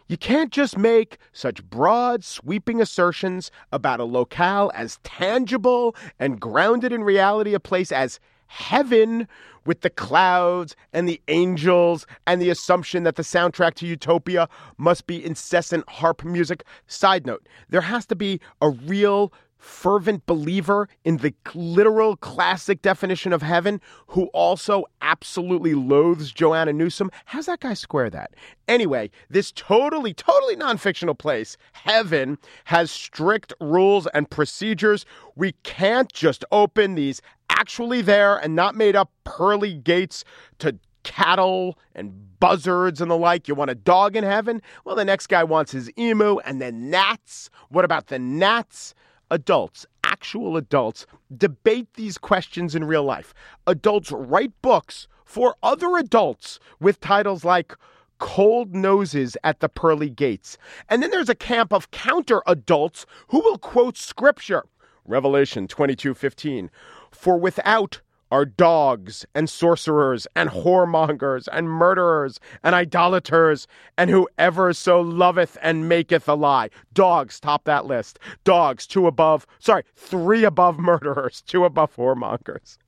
You 0.07 0.17
can't 0.17 0.51
just 0.51 0.77
make 0.77 1.17
such 1.31 1.63
broad, 1.63 2.23
sweeping 2.23 2.81
assertions 2.81 3.51
about 3.71 3.99
a 3.99 4.05
locale 4.05 4.71
as 4.73 4.99
tangible 5.03 5.95
and 6.19 6.39
grounded 6.39 6.91
in 6.91 7.03
reality, 7.03 7.53
a 7.53 7.59
place 7.59 7.91
as 7.91 8.19
heaven 8.47 9.27
with 9.65 9.81
the 9.81 9.89
clouds 9.89 10.75
and 10.91 11.07
the 11.07 11.21
angels 11.27 12.05
and 12.27 12.41
the 12.41 12.49
assumption 12.49 13.03
that 13.03 13.15
the 13.15 13.23
soundtrack 13.23 13.73
to 13.75 13.87
Utopia 13.87 14.49
must 14.77 15.07
be 15.07 15.23
incessant 15.23 15.87
harp 15.89 16.23
music. 16.23 16.63
Side 16.87 17.25
note, 17.25 17.47
there 17.69 17.81
has 17.81 18.05
to 18.07 18.15
be 18.15 18.39
a 18.61 18.69
real 18.69 19.31
fervent 19.63 20.25
believer 20.25 20.89
in 21.05 21.17
the 21.17 21.33
literal 21.55 22.17
classic 22.17 22.81
definition 22.81 23.31
of 23.31 23.41
heaven 23.41 23.79
who 24.07 24.25
also 24.33 24.83
absolutely 25.01 25.73
loathes 25.73 26.31
Joanna 26.31 26.73
Newsom. 26.73 27.09
How's 27.25 27.45
that 27.45 27.61
guy 27.61 27.73
square 27.73 28.09
that? 28.09 28.33
Anyway, 28.67 29.09
this 29.29 29.51
totally, 29.53 30.13
totally 30.13 30.55
non 30.57 30.77
fictional 30.77 31.15
place, 31.15 31.55
heaven, 31.71 32.37
has 32.65 32.91
strict 32.91 33.53
rules 33.61 34.05
and 34.07 34.29
procedures. 34.29 35.05
We 35.35 35.53
can't 35.63 36.11
just 36.11 36.43
open 36.51 36.95
these 36.95 37.21
actually 37.49 38.01
there 38.01 38.37
and 38.37 38.55
not 38.55 38.75
made 38.75 38.95
up 38.95 39.11
pearly 39.23 39.75
gates 39.75 40.25
to 40.59 40.77
cattle 41.03 41.77
and 41.95 42.39
buzzards 42.39 42.99
and 42.99 43.09
the 43.09 43.17
like. 43.17 43.47
You 43.47 43.55
want 43.55 43.71
a 43.71 43.75
dog 43.75 44.15
in 44.17 44.23
heaven? 44.25 44.61
Well, 44.83 44.95
the 44.95 45.05
next 45.05 45.27
guy 45.27 45.43
wants 45.43 45.71
his 45.71 45.89
emu 45.97 46.39
and 46.39 46.61
then 46.61 46.89
gnats. 46.89 47.49
What 47.69 47.85
about 47.85 48.07
the 48.07 48.19
gnats? 48.19 48.93
Adults, 49.33 49.85
actual 50.03 50.55
adults, 50.55 51.07
debate 51.35 51.95
these 51.95 52.19
questions 52.19 52.75
in 52.75 52.83
real 52.83 53.03
life. 53.03 53.33
Adults 53.65 54.11
write 54.11 54.53
books 54.61 55.07
for 55.25 55.55
other 55.63 55.97
adults 55.97 56.59
with 56.79 56.99
titles 56.99 57.43
like 57.43 57.73
Cold 58.19 58.75
Noses 58.75 59.35
at 59.43 59.59
the 59.59 59.67
Pearly 59.67 60.09
Gates. 60.09 60.57
And 60.87 61.01
then 61.01 61.09
there's 61.09 61.29
a 61.29 61.35
camp 61.35 61.73
of 61.73 61.89
counter 61.89 62.43
adults 62.45 63.07
who 63.29 63.39
will 63.39 63.57
quote 63.57 63.97
scripture. 63.97 64.63
Revelation 65.03 65.67
22:15. 65.67 66.69
For 67.11 67.37
without 67.37 68.01
are 68.33 68.45
dogs 68.45 69.27
and 69.35 69.47
sorcerers 69.47 70.25
and 70.35 70.49
whoremongers 70.49 71.47
and 71.51 71.69
murderers 71.69 72.39
and 72.63 72.73
idolaters 72.73 73.67
and 73.95 74.09
whoever 74.09 74.73
so 74.73 74.99
loveth 74.99 75.55
and 75.61 75.87
maketh 75.87 76.27
a 76.27 76.33
lie. 76.33 76.67
Dogs 76.93 77.39
top 77.39 77.65
that 77.65 77.85
list. 77.85 78.17
Dogs 78.43 78.87
two 78.87 79.05
above, 79.05 79.45
sorry, 79.59 79.83
three 79.95 80.43
above 80.43 80.79
murderers, 80.89 81.43
two 81.43 81.63
above 81.63 81.95
whoremongers. 81.95 82.79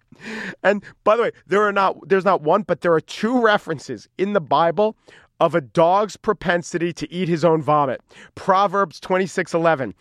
And 0.64 0.84
by 1.04 1.16
the 1.16 1.22
way, 1.22 1.32
there 1.46 1.62
are 1.62 1.72
not 1.72 1.96
there's 2.10 2.26
not 2.26 2.42
one, 2.42 2.64
but 2.64 2.82
there 2.82 2.94
are 2.94 3.02
two 3.02 3.40
references 3.40 4.10
in 4.18 4.34
the 4.34 4.42
Bible 4.42 4.96
of 5.40 5.54
a 5.54 5.62
dog's 5.62 6.18
propensity 6.18 6.92
to 6.94 7.12
eat 7.14 7.30
his 7.30 7.46
own 7.46 7.62
vomit. 7.62 8.02
Proverbs 8.34 9.00
26:11. 9.00 9.94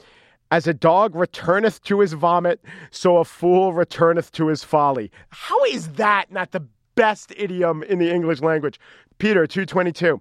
As 0.50 0.66
a 0.66 0.74
dog 0.74 1.14
returneth 1.14 1.82
to 1.84 2.00
his 2.00 2.12
vomit, 2.12 2.60
so 2.90 3.16
a 3.16 3.24
fool 3.24 3.72
returneth 3.72 4.30
to 4.32 4.48
his 4.48 4.62
folly. 4.62 5.10
How 5.30 5.64
is 5.64 5.88
that 5.94 6.30
not 6.30 6.52
the 6.52 6.66
best 6.94 7.32
idiom 7.36 7.82
in 7.82 7.98
the 7.98 8.12
English 8.12 8.40
language? 8.40 8.78
Peter 9.18 9.46
222. 9.46 10.20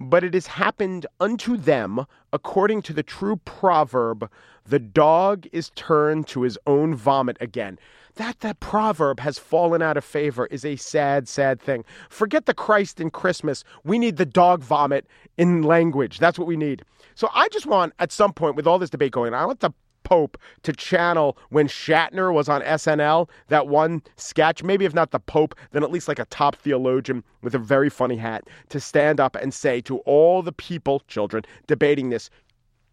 But 0.00 0.22
it 0.22 0.34
has 0.34 0.46
happened 0.46 1.06
unto 1.18 1.56
them 1.56 2.06
according 2.32 2.82
to 2.82 2.92
the 2.92 3.02
true 3.02 3.36
proverb, 3.44 4.30
the 4.64 4.78
dog 4.78 5.46
is 5.52 5.70
turned 5.70 6.26
to 6.28 6.42
his 6.42 6.58
own 6.66 6.94
vomit 6.94 7.36
again. 7.40 7.78
That 8.16 8.40
that 8.40 8.60
proverb 8.60 9.20
has 9.20 9.38
fallen 9.38 9.80
out 9.80 9.96
of 9.96 10.04
favor 10.04 10.46
is 10.46 10.64
a 10.64 10.76
sad, 10.76 11.28
sad 11.28 11.60
thing. 11.60 11.84
Forget 12.10 12.46
the 12.46 12.54
Christ 12.54 13.00
in 13.00 13.10
Christmas. 13.10 13.64
We 13.84 13.98
need 13.98 14.16
the 14.16 14.26
dog 14.26 14.62
vomit 14.62 15.06
in 15.36 15.62
language. 15.62 16.18
That's 16.18 16.38
what 16.38 16.48
we 16.48 16.56
need. 16.56 16.84
So 17.18 17.28
I 17.34 17.48
just 17.48 17.66
want, 17.66 17.94
at 17.98 18.12
some 18.12 18.32
point, 18.32 18.54
with 18.54 18.64
all 18.64 18.78
this 18.78 18.90
debate 18.90 19.10
going 19.10 19.34
on, 19.34 19.42
I 19.42 19.44
want 19.44 19.58
the 19.58 19.72
Pope 20.04 20.38
to 20.62 20.72
channel 20.72 21.36
when 21.50 21.66
Shatner 21.66 22.32
was 22.32 22.48
on 22.48 22.62
SNL, 22.62 23.28
that 23.48 23.66
one 23.66 24.02
sketch, 24.14 24.62
maybe 24.62 24.84
if 24.84 24.94
not 24.94 25.10
the 25.10 25.18
Pope, 25.18 25.56
then 25.72 25.82
at 25.82 25.90
least 25.90 26.06
like 26.06 26.20
a 26.20 26.26
top 26.26 26.54
theologian 26.54 27.24
with 27.42 27.56
a 27.56 27.58
very 27.58 27.90
funny 27.90 28.16
hat, 28.16 28.44
to 28.68 28.78
stand 28.78 29.18
up 29.18 29.34
and 29.34 29.52
say 29.52 29.80
to 29.80 29.98
all 29.98 30.42
the 30.42 30.52
people, 30.52 31.02
children, 31.08 31.42
debating 31.66 32.10
this, 32.10 32.30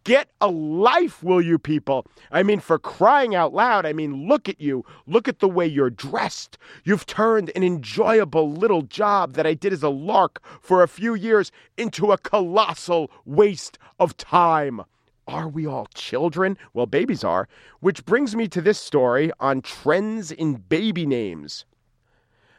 Get 0.06 0.28
a 0.40 0.46
life, 0.46 1.20
will 1.24 1.42
you 1.42 1.58
people? 1.58 2.06
I 2.30 2.44
mean, 2.44 2.60
for 2.60 2.78
crying 2.78 3.34
out 3.34 3.52
loud, 3.52 3.84
I 3.84 3.92
mean, 3.92 4.28
look 4.28 4.48
at 4.48 4.60
you. 4.60 4.84
Look 5.08 5.26
at 5.26 5.40
the 5.40 5.48
way 5.48 5.66
you're 5.66 5.90
dressed. 5.90 6.58
You've 6.84 7.06
turned 7.06 7.50
an 7.56 7.64
enjoyable 7.64 8.48
little 8.52 8.82
job 8.82 9.32
that 9.32 9.48
I 9.48 9.54
did 9.54 9.72
as 9.72 9.82
a 9.82 9.88
lark 9.88 10.40
for 10.62 10.80
a 10.84 10.86
few 10.86 11.16
years 11.16 11.50
into 11.76 12.12
a 12.12 12.18
colossal 12.18 13.10
waste 13.24 13.80
of 13.98 14.16
time. 14.16 14.82
Are 15.26 15.48
we 15.48 15.66
all 15.66 15.88
children? 15.92 16.56
Well, 16.72 16.86
babies 16.86 17.24
are. 17.24 17.48
Which 17.80 18.04
brings 18.04 18.36
me 18.36 18.46
to 18.46 18.60
this 18.60 18.78
story 18.78 19.32
on 19.40 19.60
trends 19.60 20.30
in 20.30 20.54
baby 20.54 21.04
names. 21.04 21.64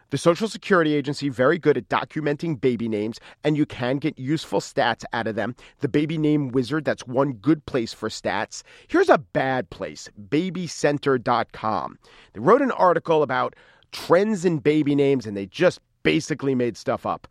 The 0.10 0.18
Social 0.18 0.48
Security 0.48 0.94
Agency 0.94 1.28
very 1.28 1.58
good 1.58 1.76
at 1.78 1.90
documenting 1.90 2.62
baby 2.62 2.88
names, 2.88 3.20
and 3.44 3.58
you 3.58 3.66
can 3.66 3.98
get 3.98 4.18
useful 4.18 4.62
stats 4.62 5.04
out 5.12 5.28
of 5.28 5.36
them. 5.36 5.54
The 5.82 5.90
Baby 5.90 6.18
Name 6.18 6.48
Wizard, 6.48 6.86
that's 6.86 7.06
one 7.06 7.34
good 7.34 7.66
place 7.66 7.92
for 7.92 8.08
stats. 8.08 8.64
Here's 8.88 9.10
a 9.10 9.18
bad 9.18 9.70
place, 9.70 10.08
babycenter.com. 10.30 12.00
They 12.32 12.40
wrote 12.40 12.62
an 12.62 12.72
article 12.72 13.22
about 13.22 13.58
trends 13.92 14.46
in 14.46 14.60
baby 14.60 14.96
names, 14.96 15.26
and 15.26 15.36
they 15.36 15.48
just 15.48 15.82
basically 16.04 16.56
made 16.56 16.78
stuff 16.78 17.06
up. 17.06 17.28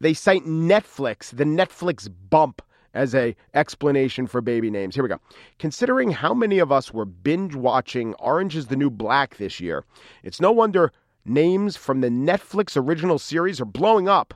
They 0.00 0.12
cite 0.12 0.44
Netflix, 0.44 1.34
the 1.34 1.44
Netflix 1.44 2.10
bump 2.28 2.60
as 2.92 3.14
a 3.14 3.34
explanation 3.54 4.26
for 4.26 4.42
baby 4.42 4.70
names. 4.70 4.94
Here 4.94 5.04
we 5.04 5.08
go. 5.08 5.20
Considering 5.58 6.10
how 6.10 6.34
many 6.34 6.58
of 6.58 6.70
us 6.70 6.92
were 6.92 7.06
binge 7.06 7.54
watching 7.54 8.12
Orange 8.14 8.56
is 8.56 8.66
the 8.66 8.76
New 8.76 8.90
Black 8.90 9.38
this 9.38 9.58
year, 9.58 9.84
it's 10.22 10.40
no 10.40 10.52
wonder 10.52 10.92
names 11.24 11.76
from 11.76 12.00
the 12.00 12.08
Netflix 12.08 12.76
original 12.76 13.18
series 13.18 13.60
are 13.60 13.66
blowing 13.66 14.08
up. 14.08 14.34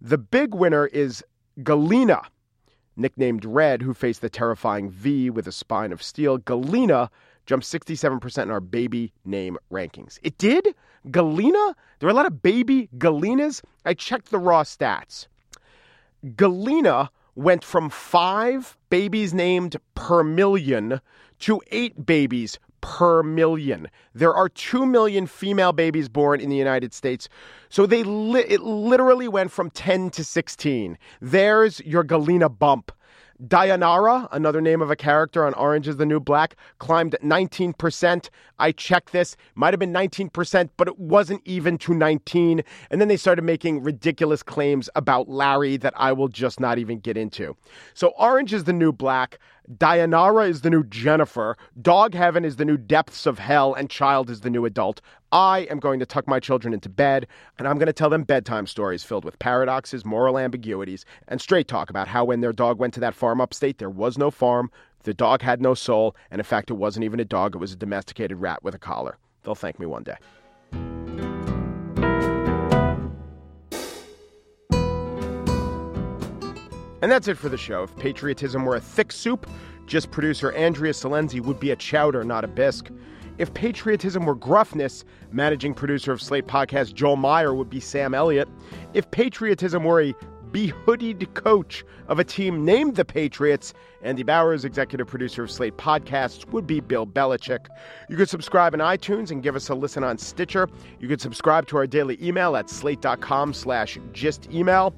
The 0.00 0.18
big 0.18 0.54
winner 0.54 0.86
is 0.86 1.22
Galina, 1.60 2.24
nicknamed 2.96 3.44
Red, 3.44 3.82
who 3.82 3.94
faced 3.94 4.20
the 4.20 4.30
terrifying 4.30 4.90
Vee 4.90 5.30
with 5.30 5.46
a 5.46 5.52
spine 5.52 5.92
of 5.92 6.02
steel. 6.02 6.38
Galina 6.38 7.08
jumped 7.46 7.66
67% 7.66 8.42
in 8.42 8.50
our 8.50 8.60
baby 8.60 9.12
name 9.24 9.58
rankings. 9.72 10.18
It 10.22 10.38
did? 10.38 10.74
Galina? 11.08 11.74
There 11.98 12.08
are 12.08 12.12
a 12.12 12.14
lot 12.14 12.26
of 12.26 12.42
baby 12.42 12.88
Galinas. 12.96 13.62
I 13.84 13.94
checked 13.94 14.30
the 14.30 14.38
raw 14.38 14.62
stats. 14.62 15.26
Galina 16.24 17.08
went 17.34 17.64
from 17.64 17.90
five 17.90 18.76
babies 18.90 19.32
named 19.32 19.76
per 19.94 20.22
million 20.22 21.00
to 21.40 21.60
eight 21.70 22.04
babies 22.04 22.58
per 22.80 23.22
million. 23.22 23.88
There 24.14 24.34
are 24.34 24.48
2 24.48 24.86
million 24.86 25.26
female 25.26 25.72
babies 25.72 26.08
born 26.08 26.40
in 26.40 26.50
the 26.50 26.56
United 26.56 26.92
States. 26.94 27.28
So 27.68 27.86
they 27.86 28.02
li- 28.02 28.46
it 28.48 28.62
literally 28.62 29.28
went 29.28 29.52
from 29.52 29.70
10 29.70 30.10
to 30.10 30.24
16. 30.24 30.98
There's 31.20 31.80
your 31.80 32.04
Galina 32.04 32.56
bump. 32.56 32.92
Dayanara, 33.46 34.28
another 34.32 34.60
name 34.60 34.82
of 34.82 34.90
a 34.90 34.96
character 34.96 35.46
on 35.46 35.54
Orange 35.54 35.88
is 35.88 35.96
the 35.96 36.04
New 36.04 36.20
Black, 36.20 36.56
climbed 36.78 37.16
19%. 37.22 38.28
I 38.58 38.72
checked 38.72 39.12
this. 39.12 39.34
Might 39.54 39.72
have 39.72 39.80
been 39.80 39.94
19%, 39.94 40.68
but 40.76 40.88
it 40.88 40.98
wasn't 40.98 41.40
even 41.46 41.78
to 41.78 41.94
19. 41.94 42.62
And 42.90 43.00
then 43.00 43.08
they 43.08 43.16
started 43.16 43.42
making 43.42 43.82
ridiculous 43.82 44.42
claims 44.42 44.90
about 44.94 45.30
Larry 45.30 45.78
that 45.78 45.94
I 45.96 46.12
will 46.12 46.28
just 46.28 46.60
not 46.60 46.78
even 46.78 47.00
get 47.00 47.16
into. 47.16 47.56
So 47.94 48.08
Orange 48.18 48.52
is 48.52 48.64
the 48.64 48.74
New 48.74 48.92
Black. 48.92 49.38
Dayanara 49.76 50.48
is 50.48 50.62
the 50.62 50.70
new 50.70 50.82
Jennifer. 50.82 51.56
Dog 51.80 52.14
Heaven 52.14 52.44
is 52.44 52.56
the 52.56 52.64
new 52.64 52.76
Depths 52.76 53.24
of 53.24 53.38
Hell. 53.38 53.72
And 53.72 53.88
Child 53.88 54.28
is 54.28 54.40
the 54.40 54.50
new 54.50 54.64
adult. 54.64 55.00
I 55.30 55.60
am 55.70 55.78
going 55.78 56.00
to 56.00 56.06
tuck 56.06 56.26
my 56.26 56.40
children 56.40 56.74
into 56.74 56.88
bed, 56.88 57.28
and 57.56 57.68
I'm 57.68 57.76
going 57.76 57.86
to 57.86 57.92
tell 57.92 58.10
them 58.10 58.24
bedtime 58.24 58.66
stories 58.66 59.04
filled 59.04 59.24
with 59.24 59.38
paradoxes, 59.38 60.04
moral 60.04 60.38
ambiguities, 60.38 61.04
and 61.28 61.40
straight 61.40 61.68
talk 61.68 61.88
about 61.88 62.08
how 62.08 62.24
when 62.24 62.40
their 62.40 62.52
dog 62.52 62.80
went 62.80 62.94
to 62.94 63.00
that 63.00 63.14
farm 63.14 63.40
upstate, 63.40 63.78
there 63.78 63.90
was 63.90 64.18
no 64.18 64.32
farm, 64.32 64.72
the 65.04 65.14
dog 65.14 65.40
had 65.40 65.62
no 65.62 65.74
soul, 65.74 66.16
and 66.32 66.40
in 66.40 66.44
fact, 66.44 66.70
it 66.70 66.74
wasn't 66.74 67.04
even 67.04 67.20
a 67.20 67.24
dog, 67.24 67.54
it 67.54 67.58
was 67.58 67.72
a 67.72 67.76
domesticated 67.76 68.40
rat 68.40 68.64
with 68.64 68.74
a 68.74 68.78
collar. 68.78 69.18
They'll 69.44 69.54
thank 69.54 69.78
me 69.78 69.86
one 69.86 70.02
day. 70.02 70.16
And 77.02 77.10
that's 77.10 77.28
it 77.28 77.38
for 77.38 77.48
the 77.48 77.56
show. 77.56 77.82
If 77.82 77.96
patriotism 77.96 78.64
were 78.64 78.76
a 78.76 78.80
thick 78.80 79.12
soup, 79.12 79.48
Gist 79.86 80.10
producer 80.12 80.52
Andrea 80.52 80.92
Silenzi 80.92 81.40
would 81.40 81.58
be 81.58 81.72
a 81.72 81.76
chowder, 81.76 82.22
not 82.22 82.44
a 82.44 82.48
bisque. 82.48 82.90
If 83.38 83.52
patriotism 83.54 84.24
were 84.24 84.36
gruffness, 84.36 85.02
managing 85.32 85.74
producer 85.74 86.12
of 86.12 86.22
Slate 86.22 86.46
podcast 86.46 86.94
Joel 86.94 87.16
Meyer 87.16 87.54
would 87.54 87.70
be 87.70 87.80
Sam 87.80 88.14
Elliott. 88.14 88.48
If 88.94 89.10
patriotism 89.10 89.82
were 89.82 90.00
a 90.02 90.14
behoodied 90.52 91.32
coach 91.34 91.84
of 92.08 92.18
a 92.18 92.24
team 92.24 92.64
named 92.64 92.96
the 92.96 93.04
Patriots, 93.04 93.72
Andy 94.02 94.22
Bowers, 94.22 94.64
executive 94.64 95.06
producer 95.06 95.44
of 95.44 95.50
Slate 95.50 95.76
Podcasts, 95.76 96.46
would 96.52 96.66
be 96.66 96.80
Bill 96.80 97.06
Belichick. 97.06 97.66
You 98.08 98.16
could 98.16 98.28
subscribe 98.28 98.74
in 98.74 98.80
iTunes 98.80 99.30
and 99.30 99.42
give 99.42 99.56
us 99.56 99.68
a 99.70 99.74
listen 99.74 100.04
on 100.04 100.18
Stitcher. 100.18 100.68
You 100.98 101.08
could 101.08 101.20
subscribe 101.20 101.66
to 101.68 101.78
our 101.78 101.86
daily 101.86 102.18
email 102.22 102.56
at 102.56 102.68
slate.com 102.68 103.54
slash 103.54 103.98
gist 104.12 104.48
email. 104.52 104.94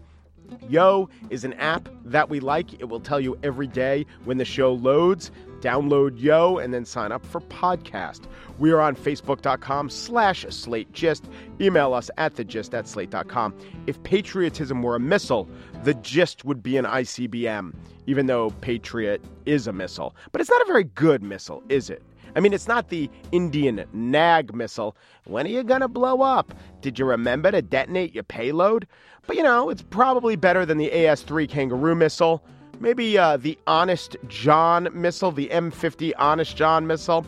Yo 0.68 1.08
is 1.30 1.44
an 1.44 1.52
app 1.54 1.88
that 2.04 2.28
we 2.28 2.40
like. 2.40 2.74
It 2.80 2.88
will 2.88 3.00
tell 3.00 3.20
you 3.20 3.38
every 3.42 3.66
day 3.66 4.06
when 4.24 4.38
the 4.38 4.44
show 4.44 4.72
loads. 4.72 5.30
Download 5.60 6.20
Yo 6.20 6.58
and 6.58 6.74
then 6.74 6.84
sign 6.84 7.12
up 7.12 7.24
for 7.24 7.40
podcast. 7.42 8.22
We 8.58 8.72
are 8.72 8.80
on 8.80 8.96
Facebook.com 8.96 9.90
slash 9.90 10.44
Slate 10.50 10.92
Gist. 10.92 11.24
Email 11.60 11.94
us 11.94 12.10
at 12.18 12.34
the 12.34 12.44
gist 12.44 12.74
at 12.74 12.88
slate.com. 12.88 13.54
If 13.86 14.02
patriotism 14.02 14.82
were 14.82 14.96
a 14.96 15.00
missile, 15.00 15.48
the 15.84 15.94
gist 15.94 16.44
would 16.44 16.62
be 16.62 16.76
an 16.76 16.84
ICBM, 16.84 17.74
even 18.06 18.26
though 18.26 18.50
Patriot 18.60 19.22
is 19.46 19.66
a 19.68 19.72
missile. 19.72 20.16
But 20.32 20.40
it's 20.40 20.50
not 20.50 20.62
a 20.62 20.66
very 20.66 20.84
good 20.84 21.22
missile, 21.22 21.62
is 21.68 21.90
it? 21.90 22.02
I 22.34 22.40
mean, 22.40 22.52
it's 22.52 22.68
not 22.68 22.88
the 22.88 23.10
Indian 23.30 23.84
NAG 23.92 24.54
missile. 24.54 24.96
When 25.24 25.46
are 25.46 25.50
you 25.50 25.62
going 25.62 25.82
to 25.82 25.88
blow 25.88 26.22
up? 26.22 26.54
Did 26.80 26.98
you 26.98 27.04
remember 27.04 27.50
to 27.50 27.62
detonate 27.62 28.14
your 28.14 28.24
payload? 28.24 28.86
But 29.26 29.36
you 29.36 29.42
know, 29.42 29.70
it's 29.70 29.82
probably 29.82 30.36
better 30.36 30.66
than 30.66 30.78
the 30.78 30.92
AS 30.92 31.22
3 31.22 31.46
Kangaroo 31.46 31.94
missile. 31.94 32.42
Maybe 32.80 33.16
uh, 33.16 33.36
the 33.36 33.56
Honest 33.66 34.16
John 34.26 34.88
missile, 34.92 35.30
the 35.30 35.48
M50 35.48 36.12
Honest 36.18 36.56
John 36.56 36.86
missile. 36.86 37.24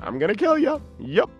I'm 0.00 0.18
going 0.18 0.32
to 0.32 0.38
kill 0.38 0.58
you. 0.58 0.82
Yep. 0.98 1.30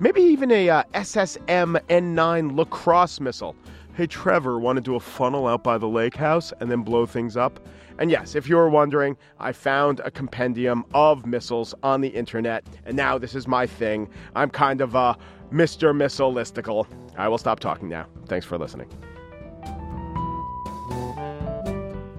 Maybe 0.00 0.20
even 0.22 0.50
a 0.50 0.68
uh, 0.68 0.82
SSM 0.94 1.80
N9 1.88 2.56
lacrosse 2.56 3.20
missile. 3.20 3.56
Hey, 3.94 4.06
Trevor, 4.06 4.58
want 4.58 4.76
to 4.76 4.82
do 4.82 4.96
a 4.96 5.00
funnel 5.00 5.46
out 5.46 5.62
by 5.62 5.78
the 5.78 5.86
lake 5.86 6.16
house 6.16 6.52
and 6.60 6.70
then 6.70 6.82
blow 6.82 7.06
things 7.06 7.36
up? 7.36 7.64
And 7.98 8.10
yes, 8.10 8.34
if 8.34 8.48
you 8.48 8.56
were 8.56 8.68
wondering, 8.68 9.16
I 9.38 9.52
found 9.52 10.00
a 10.00 10.10
compendium 10.10 10.84
of 10.94 11.24
missiles 11.24 11.74
on 11.84 12.00
the 12.00 12.08
internet, 12.08 12.66
and 12.84 12.96
now 12.96 13.18
this 13.18 13.36
is 13.36 13.46
my 13.46 13.68
thing. 13.68 14.10
I'm 14.34 14.50
kind 14.50 14.80
of 14.80 14.96
a 14.96 15.16
Mr. 15.52 15.96
Missile 15.96 16.34
listicle. 16.34 16.86
I 17.16 17.28
will 17.28 17.38
stop 17.38 17.60
talking 17.60 17.88
now. 17.88 18.06
Thanks 18.26 18.44
for 18.44 18.58
listening. 18.58 18.88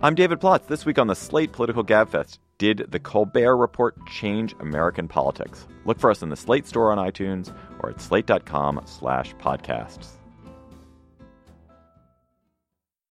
I'm 0.05 0.13
David 0.13 0.39
Plotz. 0.39 0.67
This 0.67 0.85
week 0.85 0.99
on 0.99 1.07
the 1.07 1.15
Slate 1.15 1.51
Political 1.51 1.83
Gabfest, 1.83 2.37
did 2.59 2.85
the 2.89 2.99
Colbert 2.99 3.57
Report 3.57 3.95
change 4.05 4.53
American 4.59 5.07
politics? 5.07 5.65
Look 5.85 5.99
for 5.99 6.11
us 6.11 6.21
in 6.21 6.29
the 6.29 6.35
Slate 6.35 6.67
store 6.67 6.91
on 6.91 6.99
iTunes 6.99 7.51
or 7.79 7.89
at 7.89 7.99
slate.com 7.99 8.83
slash 8.85 9.33
podcasts. 9.37 10.09